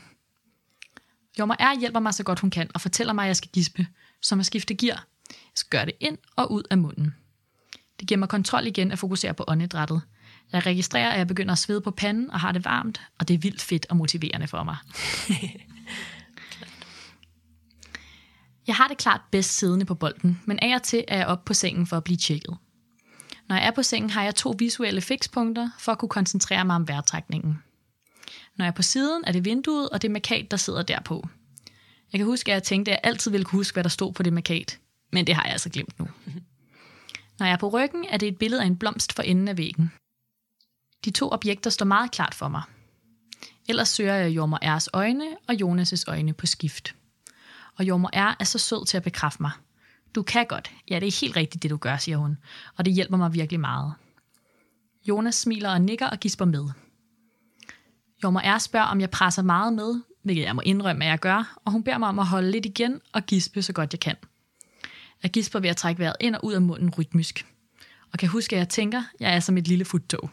[1.39, 3.87] Jommer er hjælper mig så godt hun kan, og fortæller mig, at jeg skal gispe,
[4.21, 5.07] som at skifte gear.
[5.31, 7.15] Jeg skal gøre det ind og ud af munden.
[8.01, 10.03] Det giver mig kontrol igen at fokusere på åndedrættet.
[10.53, 13.35] Jeg registrerer, at jeg begynder at svede på panden og har det varmt, og det
[13.35, 14.77] er vildt fedt og motiverende for mig.
[18.67, 21.45] Jeg har det klart bedst siddende på bolden, men af og til er jeg oppe
[21.45, 22.57] på sengen for at blive tjekket.
[23.49, 26.77] Når jeg er på sengen, har jeg to visuelle fikspunkter for at kunne koncentrere mig
[26.77, 27.63] om vejrtrækningen.
[28.57, 31.29] Når jeg er på siden, er det vinduet og det markat, der sidder derpå.
[32.13, 34.13] Jeg kan huske, at jeg tænkte, at jeg altid ville kunne huske, hvad der stod
[34.13, 34.79] på det markat,
[35.13, 36.09] men det har jeg altså glemt nu.
[37.39, 39.57] Når jeg er på ryggen, er det et billede af en blomst for enden af
[39.57, 39.93] væggen.
[41.05, 42.63] De to objekter står meget klart for mig.
[43.69, 46.95] Ellers søger jeg Jormor R's øjne og Jonas' øjne på skift.
[47.77, 49.51] Og Jormor R er så sød til at bekræfte mig.
[50.15, 50.73] Du kan godt.
[50.91, 52.39] Ja, det er helt rigtigt, det du gør, siger hun.
[52.77, 53.95] Og det hjælper mig virkelig meget.
[55.09, 56.69] Jonas smiler og nikker og gisper med.
[58.23, 61.59] Jormor R spørger, om jeg presser meget med, hvilket jeg må indrømme, at jeg gør,
[61.65, 64.17] og hun beder mig om at holde lidt igen og gispe så godt jeg kan.
[65.23, 67.47] Jeg gisper ved at trække vejret ind og ud af munden rytmisk.
[68.13, 70.31] Og kan huske, at jeg tænker, at jeg er som et lille futtog.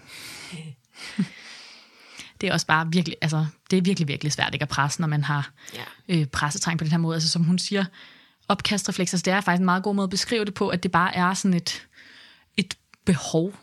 [2.41, 5.07] det er også bare virkelig, altså, det er virkelig, virkelig svært ikke at presse, når
[5.07, 5.83] man har Ja.
[6.09, 7.15] øh, pressetræng på den her måde.
[7.15, 7.85] Altså som hun siger,
[8.47, 10.91] opkastrefleks, altså det er faktisk en meget god måde at beskrive det på, at det
[10.91, 11.87] bare er sådan et,
[12.57, 12.73] et
[13.05, 13.53] behov.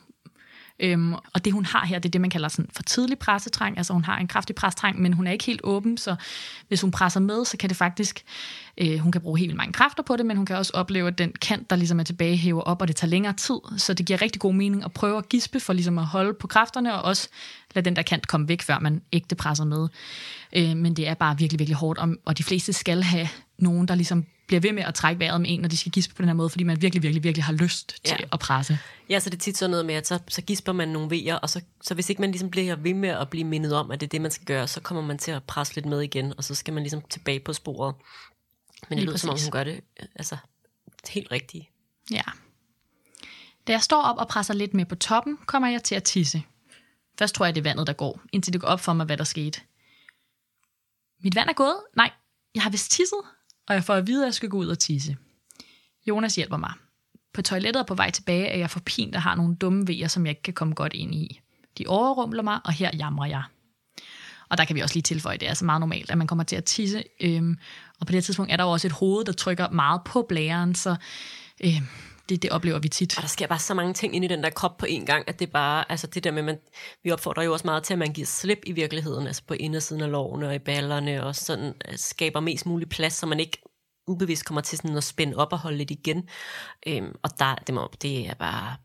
[0.80, 3.78] Øhm, og det hun har her, det er det, man kalder sådan for tidlig pressetrang.
[3.78, 6.16] Altså hun har en kraftig pressetrang, men hun er ikke helt åben, så
[6.68, 8.24] hvis hun presser med, så kan det faktisk,
[8.78, 11.18] øh, hun kan bruge helt mange kræfter på det, men hun kan også opleve, at
[11.18, 13.58] den kant, der ligesom er tilbage, hæver op, og det tager længere tid.
[13.76, 16.46] Så det giver rigtig god mening at prøve at gispe for ligesom at holde på
[16.46, 17.28] kræfterne, og også
[17.74, 19.88] lade den der kant komme væk, før man ægte presser med.
[20.52, 23.88] Øh, men det er bare virkelig, virkelig hårdt, og, og de fleste skal have nogen,
[23.88, 26.22] der ligesom bliver ved med at trække vejret med en, når de skal gispe på
[26.22, 28.24] den her måde, fordi man virkelig, virkelig, virkelig har lyst til Ja.
[28.32, 28.78] at presse.
[29.08, 31.34] Ja, så det er tit sådan noget med, at så, så gisper man nogle vejer,
[31.34, 34.00] og så, så hvis ikke man ligesom bliver ved med at blive mindet om, at
[34.00, 36.34] det er det, man skal gøre, så kommer man til at presse lidt med igen,
[36.36, 37.94] og så skal man ligesom tilbage på sporet.
[37.94, 40.36] Men det Lige lyder som om, hun gør det øh, altså,
[41.08, 41.64] helt rigtigt.
[42.10, 42.22] Ja.
[43.66, 46.42] Da jeg står op og presser lidt med på toppen, kommer jeg til at tisse.
[47.18, 49.16] Først tror jeg, det er vandet, der går, indtil det går op for mig, hvad
[49.16, 49.60] der skete.
[51.24, 51.76] Mit vand er gået?
[51.96, 52.10] Nej,
[52.54, 53.18] jeg har vist tisset,
[53.68, 55.16] og jeg får at vide, at jeg skal gå ud og tisse.
[56.06, 56.72] Jonas hjælper mig.
[57.34, 60.08] På toilettet og på vej tilbage er jeg for pin, der har nogle dumme vejer,
[60.08, 61.40] som jeg ikke kan komme godt ind i.
[61.78, 63.42] De overrumler mig, og her jamrer jeg.
[64.48, 66.44] Og der kan vi også lige tilføje, det er altså meget normalt, at man kommer
[66.44, 67.04] til at tisse.
[67.20, 67.58] Øhm,
[68.00, 70.26] og på det her tidspunkt er der jo også et hoved, der trykker meget på
[70.28, 70.96] blæren, så
[71.64, 71.86] øhm,
[72.32, 73.16] det, det oplever vi tit.
[73.16, 75.28] Og der sker bare så mange ting inde i den der krop på en gang,
[75.28, 76.58] at det bare, altså det der med, man,
[77.04, 80.02] vi opfordrer jo også meget til, at man giver slip i virkeligheden, altså på indersiden
[80.02, 83.62] af lårene og i ballerne, og sådan øh, skaber mest mulig plads, så man ikke
[84.06, 86.28] ubevidst kommer til sådan at spænde op og holde lidt igen.
[86.86, 88.76] Øhm, og der, det, må, det er bare,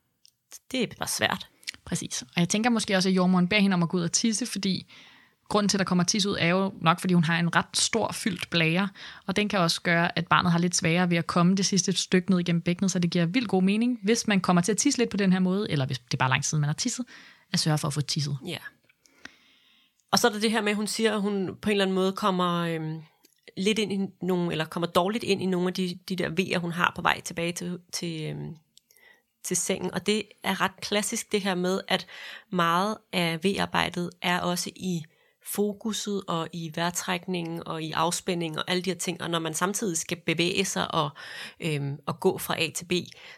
[0.71, 1.47] det er bare svært.
[1.85, 2.21] Præcis.
[2.21, 4.45] Og jeg tænker måske også, at jordmoren beder hende om at gå ud og tisse,
[4.45, 4.93] fordi
[5.49, 7.77] grunden til, at der kommer tis ud, er jo nok, fordi hun har en ret
[7.77, 8.89] stor fyldt blære,
[9.27, 11.93] og den kan også gøre, at barnet har lidt sværere ved at komme det sidste
[11.93, 14.77] stykke ned igennem bækkenet, så det giver vildt god mening, hvis man kommer til at
[14.77, 16.73] tisse lidt på den her måde, eller hvis det er bare lang tid, man har
[16.73, 17.05] tisset,
[17.53, 18.37] at sørge for at få tisset.
[18.45, 18.57] Ja.
[20.11, 21.85] Og så er der det her med, at hun siger, at hun på en eller
[21.85, 23.01] anden måde kommer øhm,
[23.57, 26.59] lidt ind i nogle, eller kommer dårligt ind i nogle af de, de der vejer,
[26.59, 28.55] hun har på vej tilbage til, til, øhm,
[29.43, 29.93] til sengen.
[29.93, 32.07] Og det er ret klassisk det her med, at
[32.51, 35.03] meget af vejarbejdet er også i
[35.47, 39.53] fokuset og i vejrtrækningen og i afspænding og alle de her ting, og når man
[39.53, 41.09] samtidig skal bevæge sig og,
[41.59, 42.91] øhm, og gå fra A til B,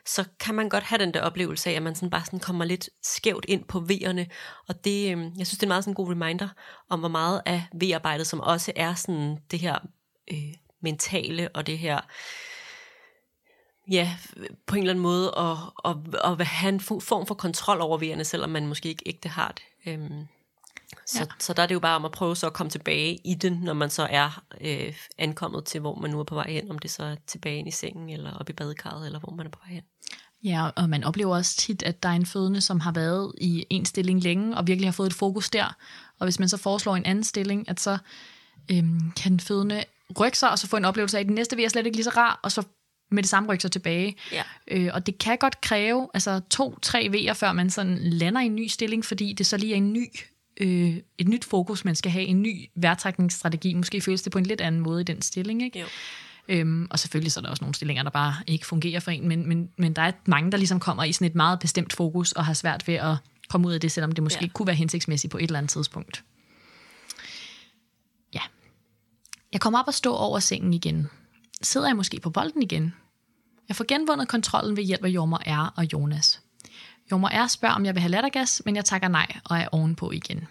[0.05, 2.65] så kan man godt have den der oplevelse af, at man sådan bare sådan kommer
[2.65, 4.25] lidt skævt ind på V'erne,
[4.67, 6.47] og det, øhm, jeg synes, det er en meget sådan god reminder
[6.89, 9.79] om, hvor meget af V-arbejdet, som også er sådan det her
[10.31, 11.99] øh, mentale og det her
[13.91, 14.17] ja,
[14.67, 18.23] på en eller anden måde at, at, at have en form for kontrol over V'erne,
[18.23, 19.91] selvom man måske ikke ægte har det.
[19.91, 20.27] Øhm,
[21.05, 21.25] så, ja.
[21.39, 23.53] så der er det jo bare om at prøve så at komme tilbage i den,
[23.53, 26.79] når man så er øh, ankommet til, hvor man nu er på vej hen, om
[26.79, 29.49] det så er tilbage ind i sengen, eller op i badekarret, eller hvor man er
[29.49, 29.83] på vej hen.
[30.43, 33.65] Ja, og man oplever også tit, at der er en fødende, som har været i
[33.69, 35.75] en stilling længe, og virkelig har fået et fokus der.
[36.19, 37.97] Og hvis man så foreslår en anden stilling, at så
[38.71, 39.83] øhm, kan den fødende
[40.19, 41.97] rykke sig, og så få en oplevelse af, at den næste vil er slet ikke
[41.97, 42.63] lige så rar, og så
[43.11, 44.15] med det samme rykke sig tilbage.
[44.31, 44.43] Ja.
[44.67, 48.55] Øh, og det kan godt kræve altså to-tre V'er, før man sådan lander i en
[48.55, 50.05] ny stilling, fordi det så lige er en ny
[50.59, 53.73] øh, et nyt fokus, man skal have, en ny værtrækningsstrategi.
[53.73, 55.79] Måske føles det på en lidt anden måde i den stilling, ikke?
[55.79, 55.85] Jo.
[56.47, 59.27] Øhm, og selvfølgelig så er der også nogle stillinger, der bare ikke fungerer for en,
[59.27, 62.31] men, men, men der er mange, der ligesom kommer i sådan et meget bestemt fokus,
[62.31, 63.15] og har svært ved at
[63.49, 64.51] komme ud af det, selvom det måske ja.
[64.53, 66.23] kunne være hensigtsmæssigt på et eller andet tidspunkt.
[68.33, 68.41] Ja.
[69.53, 71.07] Jeg kommer op og står over sengen igen.
[71.61, 72.93] Sidder jeg måske på bolden igen?
[73.67, 75.73] Jeg får genvundet kontrollen ved hjælp af Jormer R.
[75.77, 76.41] og Jonas.
[77.11, 77.47] Jormor R.
[77.47, 80.47] spørger, om jeg vil have lattergas, men jeg takker nej og er ovenpå igen.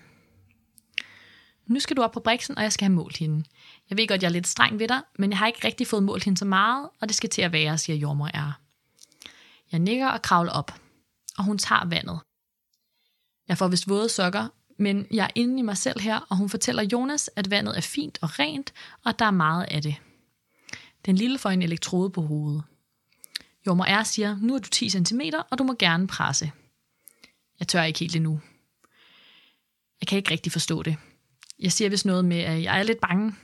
[1.66, 3.44] Nu skal du op på briksen, og jeg skal have målt hende.
[3.90, 6.02] Jeg ved godt, jeg er lidt streng ved dig, men jeg har ikke rigtig fået
[6.02, 8.60] målt hende så meget, og det skal til at være, siger Jormor R.
[9.72, 10.80] Jeg nikker og kravler op,
[11.38, 12.20] og hun tager vandet.
[13.48, 16.48] Jeg får vist våde sokker, men jeg er inde i mig selv her, og hun
[16.48, 18.72] fortæller Jonas, at vandet er fint og rent,
[19.04, 19.96] og at der er meget af det.
[21.06, 22.62] Den lille får en elektrode på hovedet.
[23.68, 24.02] Jormor R.
[24.02, 26.52] siger, nu er du 10 cm, og du må gerne presse.
[27.60, 28.40] Jeg tør ikke helt endnu.
[30.00, 30.96] Jeg kan ikke rigtig forstå det.
[31.58, 33.34] Jeg siger vist noget med, at jeg er lidt bange.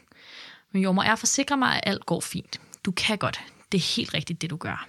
[0.72, 1.16] Men Jormor R.
[1.16, 2.60] forsikrer mig, at alt går fint.
[2.84, 3.40] Du kan godt.
[3.72, 4.88] Det er helt rigtigt, det du gør.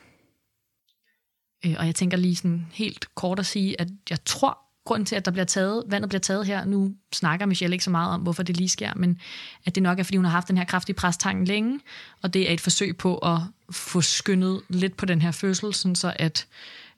[1.65, 5.15] Øh, og jeg tænker lige sådan helt kort at sige, at jeg tror, grunden til,
[5.15, 8.21] at der bliver taget, vandet bliver taget her, nu snakker Michelle ikke så meget om,
[8.21, 9.19] hvorfor det lige sker, men
[9.65, 11.79] at det nok er, fordi hun har haft den her kraftige præstang længe,
[12.21, 13.39] og det er et forsøg på at
[13.71, 16.47] få skyndet lidt på den her fødsel, sådan så at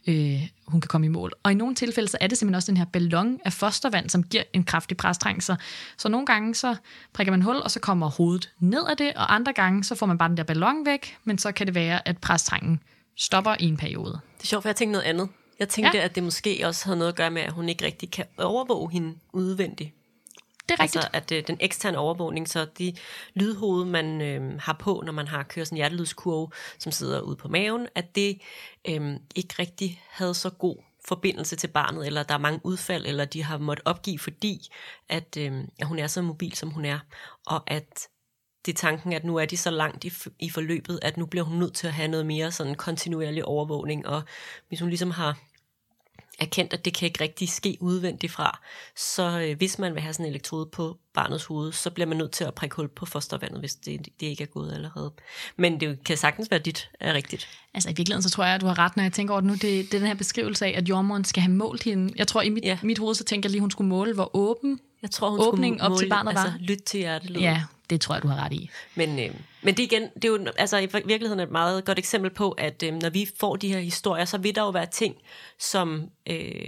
[0.07, 1.31] øh, hun kan komme i mål.
[1.43, 4.23] Og i nogle tilfælde, så er det simpelthen også den her ballon af fostervand, som
[4.23, 5.43] giver en kraftig præstrang.
[5.43, 5.55] Så,
[5.97, 6.75] så nogle gange, så
[7.13, 10.05] prikker man hul, og så kommer hovedet ned af det, og andre gange, så får
[10.05, 12.79] man bare den der ballon væk, men så kan det være, at præstrangen
[13.17, 14.19] stopper i en periode.
[14.37, 15.29] Det er sjovt, for jeg tænkte noget andet.
[15.59, 16.03] Jeg tænkte, ja.
[16.03, 18.91] at det måske også havde noget at gøre med, at hun ikke rigtig kan overvåge
[18.91, 19.91] hende udvendigt.
[20.69, 21.05] Det er rigtigt.
[21.05, 22.93] Altså, at øh, den eksterne overvågning, så de
[23.33, 27.35] lydhoved, man øh, har på, når man har kørt sådan en hjertelydskurve, som sidder ude
[27.35, 28.41] på maven, at det
[28.89, 30.75] øh, ikke rigtig havde så god
[31.07, 34.67] forbindelse til barnet, eller der er mange udfald, eller de har måttet opgive, fordi
[35.09, 36.99] at, øh, at hun er så mobil, som hun er,
[37.45, 38.07] og at
[38.67, 41.43] det er tanken, at nu er de så langt i, i forløbet, at nu bliver
[41.43, 44.23] hun nødt til at have noget mere sådan kontinuerlig overvågning, og
[44.67, 45.37] hvis hun ligesom har
[46.39, 48.59] erkendt, at det kan ikke rigtig ske udvendigt fra,
[48.95, 52.17] så øh, hvis man vil have sådan en elektrode på barnets hoved, så bliver man
[52.17, 55.13] nødt til at prikke hul på fostervandet, hvis det, det ikke er gået allerede.
[55.55, 57.47] Men det kan sagtens være dit er rigtigt.
[57.73, 59.47] Altså i virkeligheden, så tror jeg, at du har ret, når jeg tænker over det
[59.47, 59.53] nu.
[59.53, 62.13] Det, det er den her beskrivelse af, at jordmoren skal have målt hende.
[62.15, 62.79] Jeg tror, i mit, ja.
[62.83, 65.79] mit hoved, så tænker jeg lige, hun skulle måle, hvor åben jeg tror, hun åbningen
[65.79, 66.57] skulle op til barnet altså, var.
[66.59, 67.41] lytte til hjertet.
[67.41, 68.69] Ja, det tror jeg, du har ret i.
[68.95, 72.31] Men, øh, men det igen, det er jo altså, i virkeligheden et meget godt eksempel
[72.31, 75.15] på, at øh, når vi får de her historier, så vil der jo være ting,
[75.59, 76.67] som øh,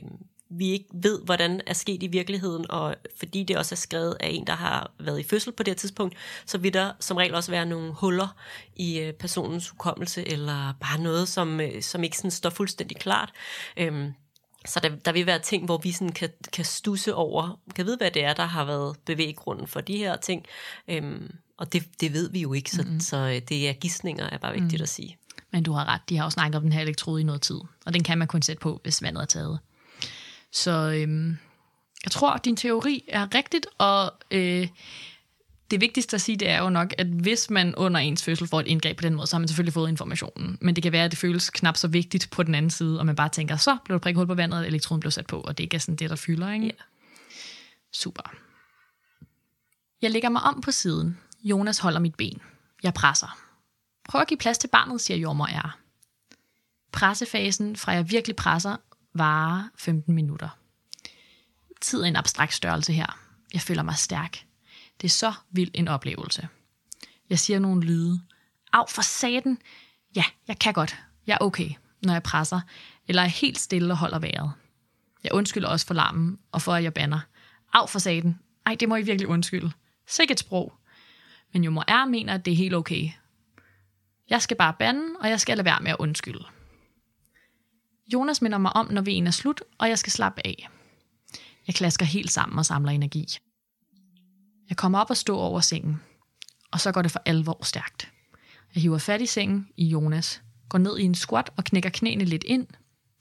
[0.50, 4.28] vi ikke ved, hvordan er sket i virkeligheden, og fordi det også er skrevet af
[4.28, 7.52] en, der har været i fødsel på det tidspunkt, så vil der som regel også
[7.52, 8.28] være nogle huller
[8.76, 13.32] i øh, personens hukommelse, eller bare noget, som, øh, som ikke sådan står fuldstændig klart.
[13.78, 14.12] Øh,
[14.66, 17.98] så der, der vil være ting, hvor vi sådan kan, kan stusse over, kan vide,
[17.98, 20.46] hvad det er, der har været bevæggrunden for de her ting.
[20.88, 23.00] Øhm, og det, det ved vi jo ikke, så, mm-hmm.
[23.00, 24.84] så øh, det er gissninger, er bare vigtigt mm.
[24.84, 25.18] at sige.
[25.52, 27.60] Men du har ret, de har også snakket om den her elektrode i noget tid,
[27.86, 29.60] og den kan man kun sætte på, hvis vandet er taget.
[30.52, 31.38] Så øhm,
[32.04, 34.68] jeg tror, din teori er rigtigt, og øh,
[35.72, 38.60] det vigtigste at sige, det er jo nok, at hvis man under ens fødsel får
[38.60, 40.58] et indgreb på den måde, så har man selvfølgelig fået informationen.
[40.62, 43.06] Men det kan være, at det føles knap så vigtigt på den anden side, og
[43.06, 45.40] man bare tænker, så blev der prikket hul på vandet, og elektroden blev sat på,
[45.40, 46.66] og det ikke er sådan det, der fylder, ikke?
[46.66, 46.72] Ja.
[47.94, 48.34] Super.
[50.02, 51.18] Jeg lægger mig om på siden.
[51.44, 52.42] Jonas holder mit ben.
[52.84, 53.40] Jeg presser.
[54.10, 55.78] Prøv at give plads til barnet, siger jordmor R.
[56.92, 58.76] Pressefasen, fra jeg virkelig presser,
[59.14, 60.50] varer 15 minutter.
[61.82, 63.20] Tid er en abstrakt størrelse her.
[63.54, 64.49] Jeg føler mig stærk.
[65.02, 66.48] Det er så vild en oplevelse.
[67.30, 68.22] Jeg siger nogle lyde.
[68.74, 69.58] Af for saten.
[70.16, 70.98] Ja, jeg kan godt.
[71.28, 71.70] Jeg er okay,
[72.04, 72.62] når jeg presser,
[73.08, 74.52] eller er helt stille og holder vejret.
[75.24, 77.20] Jeg undskylder også for larmen, og for at jeg banner.
[77.74, 78.40] Af for saten.
[78.66, 79.72] Ej, det må I virkelig undskylde.
[80.08, 80.74] Sikkert sprog.
[81.54, 83.10] Men jo er mener, at det er helt okay.
[84.30, 86.46] Jeg skal bare bande, og jeg skal lade være med at undskylde.
[88.14, 90.70] Jonas minder mig om, når vi er slut, og jeg skal slappe af.
[91.68, 93.38] Jeg klasker helt sammen og samler energi.
[94.70, 96.02] Jeg kommer op og står over sengen,
[96.72, 98.12] og så går det for alvor stærkt.
[98.76, 102.26] Jeg hiver fat i sengen i Jonas, går ned i en squat og knækker knæene
[102.26, 102.68] lidt ind,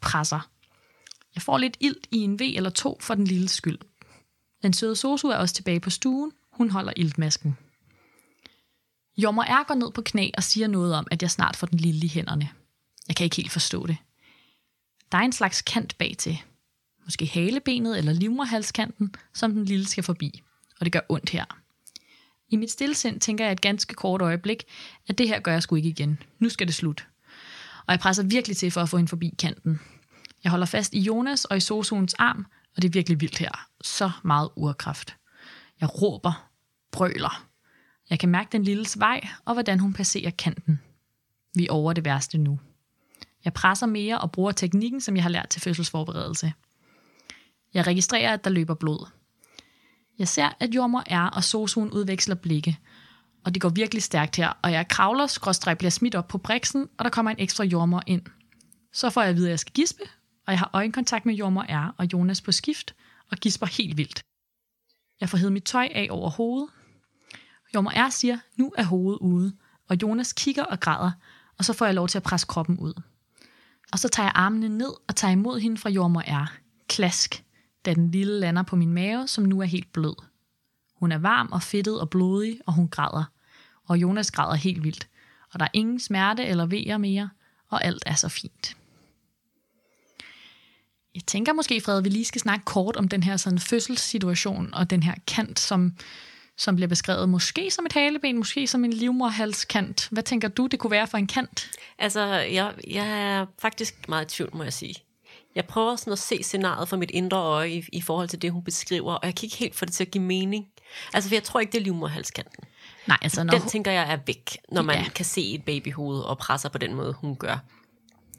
[0.01, 0.51] presser.
[1.35, 3.79] Jeg får lidt ilt i en V eller to for den lille skyld.
[4.63, 6.33] Den søde sosu er også tilbage på stuen.
[6.53, 7.59] Hun holder iltmasken.
[9.17, 11.79] Jommer er går ned på knæ og siger noget om, at jeg snart får den
[11.79, 12.51] lille i hænderne.
[13.09, 13.97] Jeg kan ikke helt forstå det.
[15.13, 16.39] Der er en slags kant bag til.
[17.05, 20.43] Måske halebenet eller livmorhalskanten, som den lille skal forbi.
[20.81, 21.45] Og det gør ondt her.
[22.49, 24.65] I mit stillesind tænker jeg et ganske kort øjeblik,
[25.09, 26.23] at det her gør jeg sgu ikke igen.
[26.39, 27.09] Nu skal det slut.
[27.87, 29.81] Og jeg presser virkelig til for at få hende forbi kanten.
[30.45, 33.67] Jeg holder fast i Jonas og i Sosuens arm, og det er virkelig vildt her.
[33.81, 35.17] Så meget urkraft.
[35.81, 36.51] Jeg råber,
[36.93, 37.47] brøler.
[38.11, 40.81] Jeg kan mærke den lilles vej, og hvordan hun passerer kanten.
[41.55, 42.61] Vi er over det værste nu.
[43.45, 46.53] Jeg presser mere og bruger teknikken, som jeg har lært til fødselsforberedelse.
[47.75, 49.07] Jeg registrerer, at der løber blod.
[50.19, 52.79] Jeg ser, at jordmor er og sosuen udveksler blikke.
[53.45, 56.89] Og det går virkelig stærkt her, og jeg kravler, skråstrej bliver smidt op på briksen,
[56.99, 58.23] og der kommer en ekstra jordmor ind.
[58.93, 60.03] Så får jeg at vide, at jeg skal gispe,
[60.47, 62.95] og jeg har øjenkontakt med jordmor R og Jonas på skift,
[63.31, 64.23] og gisper helt vildt.
[65.21, 66.69] Jeg får hævet mit tøj af over hovedet.
[67.75, 69.53] Jordmor R siger, nu er hovedet ude,
[69.89, 71.11] og Jonas kigger og græder,
[71.59, 73.03] og så får jeg lov til at presse kroppen ud.
[73.93, 76.53] Og så tager jeg armene ned og tager imod hende fra jordmor R.
[76.89, 77.45] Klask,
[77.89, 80.15] da den lille lander på min mave, som nu er helt blød.
[80.95, 83.25] Hun er varm og fedtet og blodig, og hun græder.
[83.85, 85.09] Og Jonas græder helt vildt.
[85.53, 87.31] Og der er ingen smerte eller vejer mere,
[87.69, 88.77] og alt er så fint.
[91.15, 94.75] Jeg tænker måske, Fred, at vi lige skal snakke kort om den her sådan fødselssituation
[94.75, 95.93] og den her kant, som,
[96.57, 100.09] som bliver beskrevet måske som et haleben, måske som en livmorhalskant.
[100.11, 101.71] Hvad tænker du, det kunne være for en kant?
[101.99, 104.95] Altså, jeg, jeg er faktisk meget i tvivl, må jeg sige.
[105.55, 108.53] Jeg prøver sådan at se scenariet fra mit indre øje i, i forhold til det,
[108.53, 110.67] hun beskriver, og jeg kan ikke helt få det til at give mening.
[111.15, 112.65] Altså, for jeg tror ikke, det er livmorhalskanten.
[113.07, 115.09] Nej, altså når Den hun, tænker jeg er væk, når man Ja.
[115.15, 117.59] kan se et babyhoved og presser på den måde, hun gør.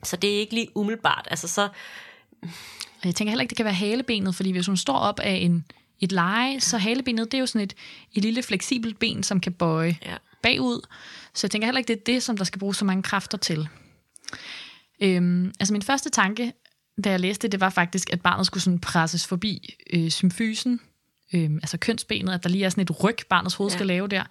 [0.04, 1.28] Så det er ikke lige umiddelbart.
[1.32, 1.70] Altså, så,
[3.04, 5.66] jeg tænker heller ikke, det kan være halebenet, fordi hvis hun står op af en,
[6.00, 7.74] et leje, så halebenet, det er jo sådan et,
[8.14, 10.16] et lille fleksibelt ben, som kan bøje ja.
[10.44, 10.88] bagud.
[11.34, 13.38] Så jeg tænker heller ikke, det er det, som der skal bruges så mange kræfter
[13.38, 13.68] til.
[15.02, 16.54] Øhm, altså min første tanke,
[17.04, 20.80] da jeg læste det, det var faktisk, at barnet skulle sådan presses forbi øh, symfysen,
[21.34, 23.78] øh, altså kønsbenet, at der lige er sådan et ryg, barnets hoved ja.
[23.78, 24.24] Skal lave der.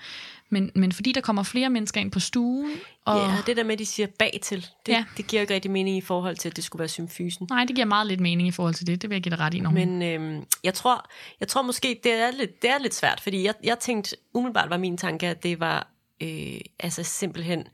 [0.50, 2.70] Men, men fordi der kommer flere mennesker ind på stuen,
[3.04, 5.04] og ja, det der med, at de siger bag til, det, Ja.
[5.16, 7.46] det giver jo ikke rigtig mening i forhold til, at det skulle være symfysen.
[7.50, 9.38] nej, det giver meget lidt mening i forhold til det, det vil jeg give dig
[9.40, 9.70] ret i, når.
[9.70, 11.08] Men øhm, jeg, tror,
[11.40, 14.70] jeg tror måske, det er lidt, det er lidt svært, fordi jeg, jeg tænkte, umiddelbart
[14.70, 15.88] var min tanke, at det var
[16.22, 17.64] øh, altså simpelthen,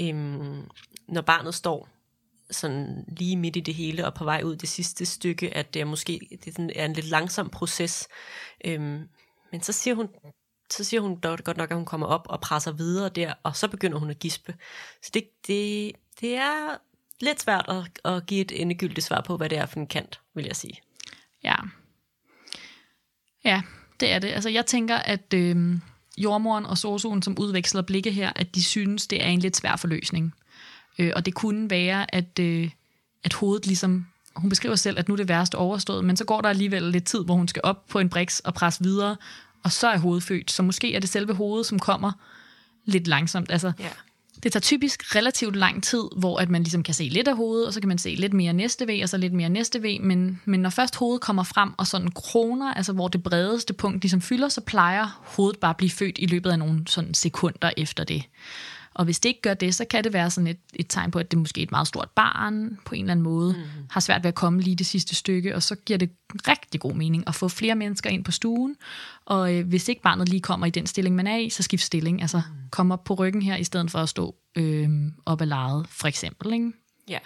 [0.00, 0.60] øhm,
[1.08, 1.88] når barnet står
[2.50, 5.80] sådan lige midt i det hele og på vej ud det sidste stykke, at det
[5.80, 8.08] er måske det er, sådan, er en lidt langsom proces.
[8.64, 9.08] Øhm,
[9.52, 10.08] men så siger hun,
[10.70, 13.56] så siger hun dog godt nok, at hun kommer op og presser videre der, og
[13.56, 14.54] så begynder hun at gispe.
[15.02, 16.76] Så det, det, det er
[17.20, 20.20] lidt svært at, at give et endegyldigt svar på, hvad det er for en kant,
[20.34, 20.80] vil jeg sige.
[21.44, 21.54] Ja.
[23.44, 23.62] Ja,
[24.00, 24.28] det er det.
[24.28, 25.78] Altså, jeg tænker, at øh,
[26.18, 29.76] jordmoren og sosuen, som udveksler blikke her, at de synes, det er en lidt svær
[29.76, 30.34] forløsning.
[30.98, 32.70] Øh, og det kunne være, at, øh,
[33.24, 34.06] at hovedet ligesom...
[34.36, 37.04] Hun beskriver selv, at nu er det værste overstået, men så går der alligevel lidt
[37.04, 39.16] tid, hvor hun skal op på en briks og presse videre,
[39.62, 40.50] og så er hovedet født.
[40.50, 42.12] Så måske er det selve hovedet, som kommer
[42.84, 43.50] lidt langsomt.
[43.50, 43.88] Altså, Ja.
[44.42, 47.66] det tager typisk relativt lang tid, hvor at man ligesom kan se lidt af hovedet,
[47.66, 50.00] og så kan man se lidt mere næste V, og så lidt mere næste V.
[50.00, 54.02] Men, men når først hovedet kommer frem, og sådan kroner, altså hvor det bredeste punkt
[54.02, 57.70] ligesom fylder, så plejer hovedet bare at blive født i løbet af nogle sådan sekunder
[57.76, 58.22] efter det.
[58.94, 61.18] Og hvis det ikke gør det, så kan det være sådan et, et tegn på,
[61.18, 63.86] at det måske er et meget stort barn på en eller anden måde, mm.
[63.90, 66.10] har svært ved at komme lige det sidste stykke, og så giver det
[66.48, 68.76] rigtig god mening at få flere mennesker ind på stuen,
[69.24, 71.82] og øh, hvis ikke barnet lige kommer i den stilling, man er i, så skift
[71.82, 72.68] stilling, altså mm.
[72.70, 74.88] kom op på ryggen her, i stedet for at stå øh,
[75.26, 76.52] op ad lejet, for eksempel.
[76.52, 76.72] Ikke?
[77.08, 77.18] Ja,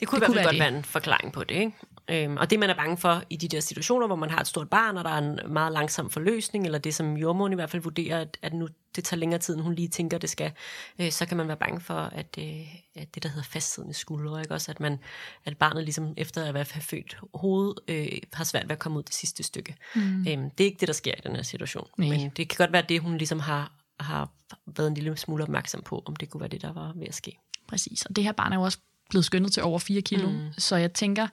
[0.00, 1.54] det kunne Det det i hvert fald godt være en forklaring på det.
[1.54, 1.72] Ikke?
[2.08, 4.46] Øhm, og det, man er bange for i de der situationer, hvor man har et
[4.46, 7.70] stort barn, og der er en meget langsom forløsning, eller det, som jordmoren i hvert
[7.70, 10.52] fald vurderer, at, at nu det tager længere tid, end hun lige tænker, det skal,
[10.98, 14.40] øh, så kan man være bange for, at, øh, at det, der hedder fastsiddende skuldre,
[14.40, 14.54] ikke?
[14.54, 14.98] også at, man,
[15.44, 19.02] at barnet ligesom efter at have født hovedet, øh, har svært ved at komme ud
[19.02, 19.76] det sidste stykke.
[19.94, 20.26] Mm.
[20.28, 21.88] Øhm, det er ikke det, der sker i den her situation.
[21.96, 22.08] Nej.
[22.08, 24.30] Men det kan godt være det, hun ligesom har, har
[24.66, 27.14] været en lille smule opmærksom på, om det kunne være det, der var ved at
[27.14, 27.38] ske.
[27.68, 28.78] Præcis, og det her barn er jo også
[29.12, 30.38] blevet skyndet til over 4 kilo, mm.
[30.58, 31.26] så jeg tænker,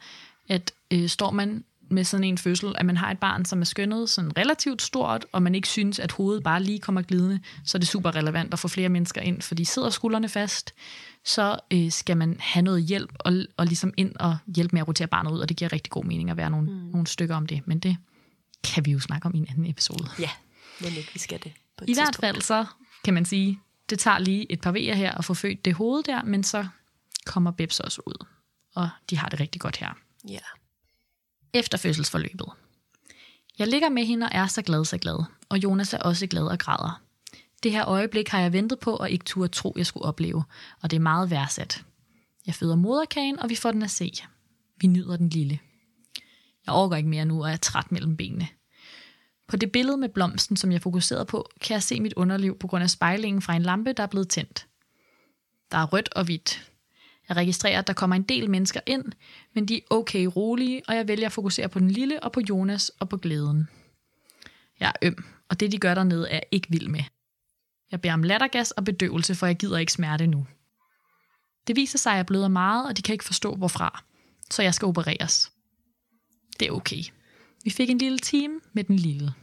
[0.50, 3.66] at øh, står man med sådan en fødsel, at man har et barn, som er
[3.66, 7.78] skønnet sådan relativt stort, og man ikke synes, at hovedet bare lige kommer glidende, så
[7.78, 10.74] er det super relevant at få flere mennesker ind, for de sidder skuldrene fast,
[11.26, 14.88] så øh, skal man have noget hjælp, og, og ligesom ind og hjælpe med at
[14.88, 16.78] rotere barnet ud, og det giver rigtig god mening at være nogle, mm.
[16.78, 17.98] nogle stykker om det, men det
[18.64, 20.10] kan vi jo snakke om i en anden episode.
[20.20, 20.30] Ja,
[20.80, 22.66] men ikke, vi skal det på I hvert fald så
[23.04, 23.60] kan man sige,
[23.90, 26.68] det tager lige et par vejer her at få født det hoved der, men så
[27.26, 28.26] kommer Bebs også ud,
[28.76, 29.94] og de har det rigtig godt her.
[30.28, 30.40] Ja.
[31.54, 32.50] Efter fødselsforløbet.
[33.60, 36.44] Jeg ligger med hende og er så glad, så glad, og Jonas er også glad
[36.44, 37.02] og græder.
[37.64, 40.44] Det her øjeblik har jeg ventet på og ikke turde tro, jeg skulle opleve,
[40.82, 41.86] og det er meget værdsat.
[42.46, 44.14] Jeg føder moderkagen, og vi får den at se.
[44.78, 45.60] Vi nyder den lille.
[46.66, 48.48] Jeg overgår ikke mere nu, og er træt mellem benene.
[49.48, 52.68] På det billede med blomsten, som jeg fokuserede på, kan jeg se mit underliv på
[52.68, 54.68] grund af spejlingen fra en lampe, der er blevet tændt.
[55.72, 56.69] Der er rødt og hvidt.
[57.30, 59.06] Jeg registrerer, at der kommer en del mennesker ind,
[59.54, 62.42] men de er okay rolige, og jeg vælger at fokusere på den lille og på
[62.50, 63.68] Jonas og på glæden.
[64.80, 67.04] Jeg er øm, og det de gør dernede er jeg ikke vild med.
[67.92, 70.48] Jeg beder om lattergas og bedøvelse, for jeg gider ikke smerte nu.
[71.68, 74.04] Det viser sig, at jeg bløder meget, og de kan ikke forstå hvorfra,
[74.52, 75.52] så jeg skal opereres.
[76.60, 77.04] Det er okay.
[77.64, 79.34] Vi fik en lille time med den lille.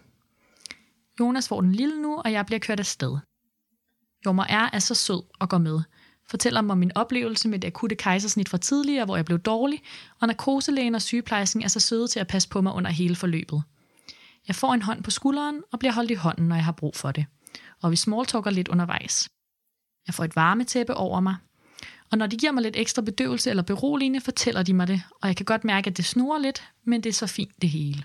[1.20, 3.18] Jonas får den lille nu, og jeg bliver kørt afsted.
[4.26, 5.80] Jommer R er så sød og går med.
[6.31, 9.83] Fortæller mig om min oplevelse med det akutte kejsersnit fra tidligere, hvor jeg blev dårlig,
[10.20, 13.62] og narkoselægen og sygeplejersken er så søde til at passe på mig under hele forløbet.
[14.49, 16.97] Jeg får en hånd på skulderen og bliver holdt i hånden, når jeg har brug
[16.97, 17.27] for det.
[17.83, 19.29] Og vi smalltalker lidt undervejs.
[20.07, 21.37] Jeg får et varmetæppe over mig.
[22.11, 25.29] Og når de giver mig lidt ekstra bedøvelse eller beroligende, fortæller de mig det, og
[25.29, 28.05] jeg kan godt mærke, at det snurrer lidt, men det er så fint det hele.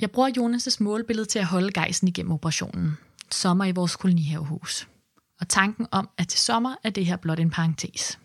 [0.00, 2.98] Jeg bruger Jonas' målbillede til at holde gejsen igennem operationen.
[3.30, 4.88] Sommer i vores kolonihavehus.
[5.42, 8.18] Og tanken om, at til sommer er det her blot en parentes.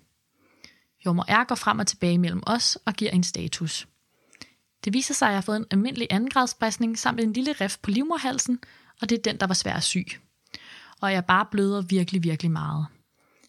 [1.06, 3.88] Jommer R går frem og tilbage mellem os og giver en status.
[4.86, 7.92] Det viser sig, at jeg har fået en almindelig andengradsbristning samt en lille rift på
[7.92, 8.60] livmorhalsen,
[9.02, 9.98] og det er den, der var svær at sy.
[11.02, 12.88] Og jeg bare bløder virkelig, virkelig meget.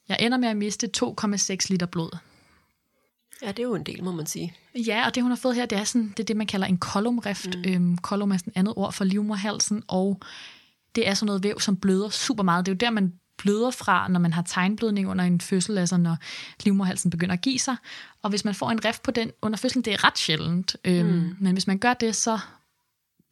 [0.08, 2.16] Jeg ender med at miste 2,6 liter blod.
[3.42, 4.54] ja, det er jo en del, må man sige.
[4.86, 6.66] Ja, og det hun har fået her, det er, sådan, det, er det, man kalder
[6.66, 7.48] en kolumrift.
[7.54, 7.64] Mm.
[7.72, 10.20] Øhm, kolum er sådan et andet ord for livmorhalsen, og
[10.94, 12.66] det er sådan noget væv, som bløder super meget.
[12.66, 15.96] Det er jo der, man bløder fra, når man har tegnblødning under en fødsel, altså
[15.96, 16.16] når
[16.64, 17.76] livmorhalsen begynder at give sig.
[18.22, 20.76] Og hvis man får en rift på den under fødslen, det er ret sjældent.
[20.84, 21.36] Øhm, mm.
[21.40, 22.38] Men hvis man gør det, så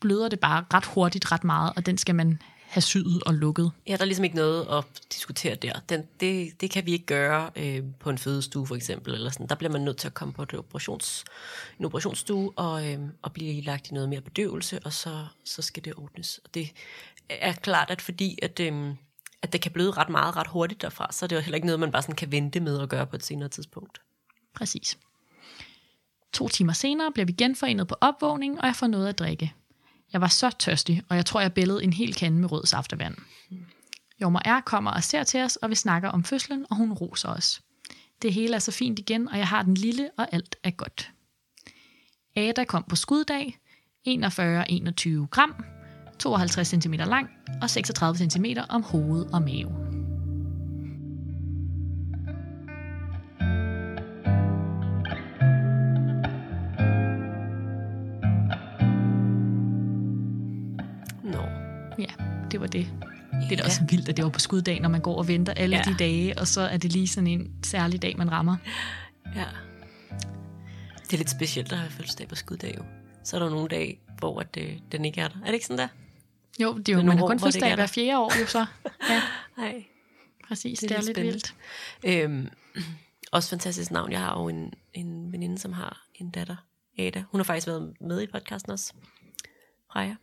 [0.00, 3.72] bløder det bare ret hurtigt, ret meget, og den skal man have syet og lukket.
[3.86, 5.72] Ja, der er ligesom ikke noget at diskutere der.
[5.88, 9.14] Den, det, det kan vi ikke gøre øh, på en fødestue for eksempel.
[9.14, 9.46] Eller sådan.
[9.46, 11.24] Der bliver man nødt til at komme på et operations,
[11.78, 15.84] en operationsstue og, øh, og blive lagt i noget mere bedøvelse, og så, så skal
[15.84, 16.40] det ordnes.
[16.44, 16.72] Og det
[17.28, 18.94] er klart, at fordi at, øh,
[19.46, 21.66] at det kan bløde ret meget ret hurtigt derfra, så er det jo heller ikke
[21.66, 24.00] noget, man bare sådan kan vente med at gøre på et senere tidspunkt.
[24.54, 24.98] Præcis.
[26.32, 29.54] To timer senere bliver vi genforenet på opvågning, og jeg får noget at drikke.
[30.12, 33.16] Jeg var så tørstig, og jeg tror, jeg billede en hel kande med rød saftevand.
[34.20, 34.60] Jommer R.
[34.60, 37.62] kommer og ser til os, og vi snakker om fødslen, og hun roser os.
[38.22, 41.10] Det hele er så fint igen, og jeg har den lille, og alt er godt.
[42.36, 43.58] Ada kom på skuddag,
[44.08, 45.64] 41-21 gram,
[46.18, 47.30] 52 cm lang
[47.62, 49.70] og 36 cm om hoved og mave.
[61.24, 61.42] Nå.
[61.98, 62.12] Ja,
[62.50, 62.86] det var det.
[63.48, 65.52] Det er da også vildt, at det var på skuddag, når man går og venter
[65.52, 65.82] alle Ja.
[65.82, 68.56] de dage, og så er det lige sådan en særlig dag, man rammer.
[69.34, 69.44] Ja.
[71.04, 72.82] Det er lidt specielt at have fødselsdag på skuddag jo.
[73.24, 75.36] Så er der nogle dage, hvor at, øh, den ikke er der.
[75.40, 75.88] Er det ikke sådan der?
[76.58, 78.66] Jo, det er jo, man har kun fødselsdag er hver fjerde år, jo så.
[79.10, 79.22] Ja,
[79.56, 79.84] Nej.
[80.48, 80.78] præcis.
[80.78, 81.54] Det Det er er, lidt lidt vildt.
[82.04, 82.48] Øhm,
[83.32, 84.12] også fantastisk navn.
[84.12, 86.56] Jeg har jo en, en veninde, som har en datter,
[86.98, 87.24] Ada.
[87.30, 88.92] Hun har faktisk været med i podcasten også.
[89.92, 90.14] Freja.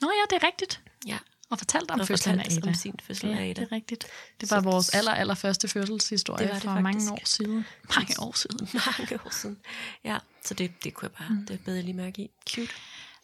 [0.00, 0.82] Nå ja, det er rigtigt.
[1.06, 1.18] Ja.
[1.50, 2.68] Og fortalt om fødslen af Ada.
[2.68, 3.60] om sin fødsel ja, af Ada.
[3.60, 4.06] det er rigtigt.
[4.40, 7.12] Det var Så- vores aller, aller første fødselshistorie Det var det for mange faktisk.
[7.12, 7.66] år siden.
[7.96, 8.68] Mange år siden.
[8.74, 9.58] Mange år siden.
[10.04, 11.46] Ja, så det, det kunne jeg bare, mm.
[11.46, 12.30] det bed jeg lige mærke i.
[12.50, 12.72] Cute.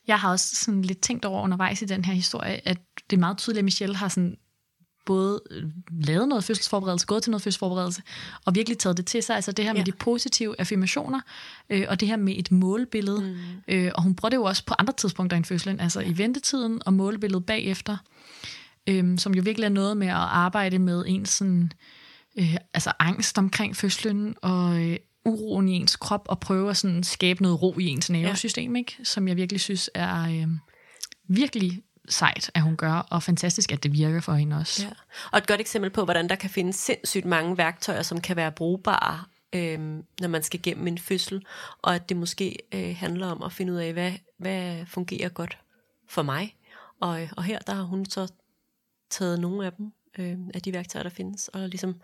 [0.07, 2.79] Jeg har også sådan lidt tænkt over undervejs i den her historie, at
[3.11, 4.37] det er meget tydeligt, at Michelle har sådan
[5.07, 8.03] både øh, lavet noget fødselsforberedelse, gået til noget fødselsforberedelse,
[8.45, 9.37] og virkelig taget det til sig.
[9.37, 9.85] Altså det her med Ja.
[9.85, 11.21] de positive affirmationer,
[11.71, 13.21] øh, og det her med et målbillede.
[13.21, 13.75] Mm.
[13.75, 16.83] Øh, og hun bruger det jo også på andre tidspunkter end fødslen, altså i ventetiden
[16.87, 17.97] og målbilledet bagefter,
[18.89, 21.73] øh, som jo virkelig er noget med at arbejde med ens sådan,
[22.39, 27.03] øh, altså angst omkring fødslen, og øh, uroen i ens krop, og prøve at sådan
[27.03, 28.97] skabe noget ro i ens nervesystem, ikke?
[29.05, 30.49] som jeg virkelig synes er øh,
[31.29, 34.83] virkelig sejt, at hun gør, og fantastisk, at det virker for hende også.
[34.83, 34.91] Ja.
[35.33, 38.53] Og et godt eksempel på, hvordan der kan findes sindssygt mange værktøjer, som kan være
[38.53, 39.21] brugbare
[39.55, 39.79] øh,
[40.21, 41.47] når man skal gennem en fødsel,
[41.83, 45.59] og at det måske øh, handler om at finde ud af, hvad, hvad fungerer godt
[46.09, 46.57] for mig.
[47.01, 48.33] Og, øh, og her der har hun så
[49.11, 52.01] taget nogle af dem, øh, af de værktøjer, der findes, og ligesom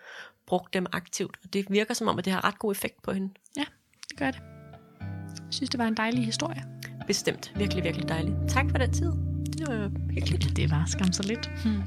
[0.46, 1.36] brugt dem aktivt.
[1.44, 3.34] Og det virker som om, at det har ret god effekt på hende.
[3.56, 3.64] Ja,
[4.08, 4.40] det gør det.
[5.00, 6.64] Jeg synes, det var en dejlig historie.
[7.06, 7.52] Bestemt.
[7.56, 8.36] Virkelig, virkelig dejligt.
[8.48, 9.12] Tak for den tid.
[9.58, 10.56] Det var hyggeligt.
[10.56, 11.50] Det var skam så lidt.
[11.64, 11.82] Hmm.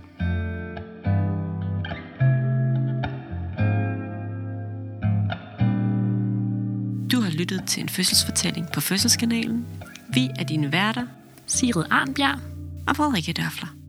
[7.12, 9.68] Du har lyttet til en fødselsfortælling på Fødselskanalen.
[10.14, 11.08] Vi er dine værter,
[11.46, 12.40] Sigrid Arnbjerg
[12.88, 13.83] og Frederikke Dørfler.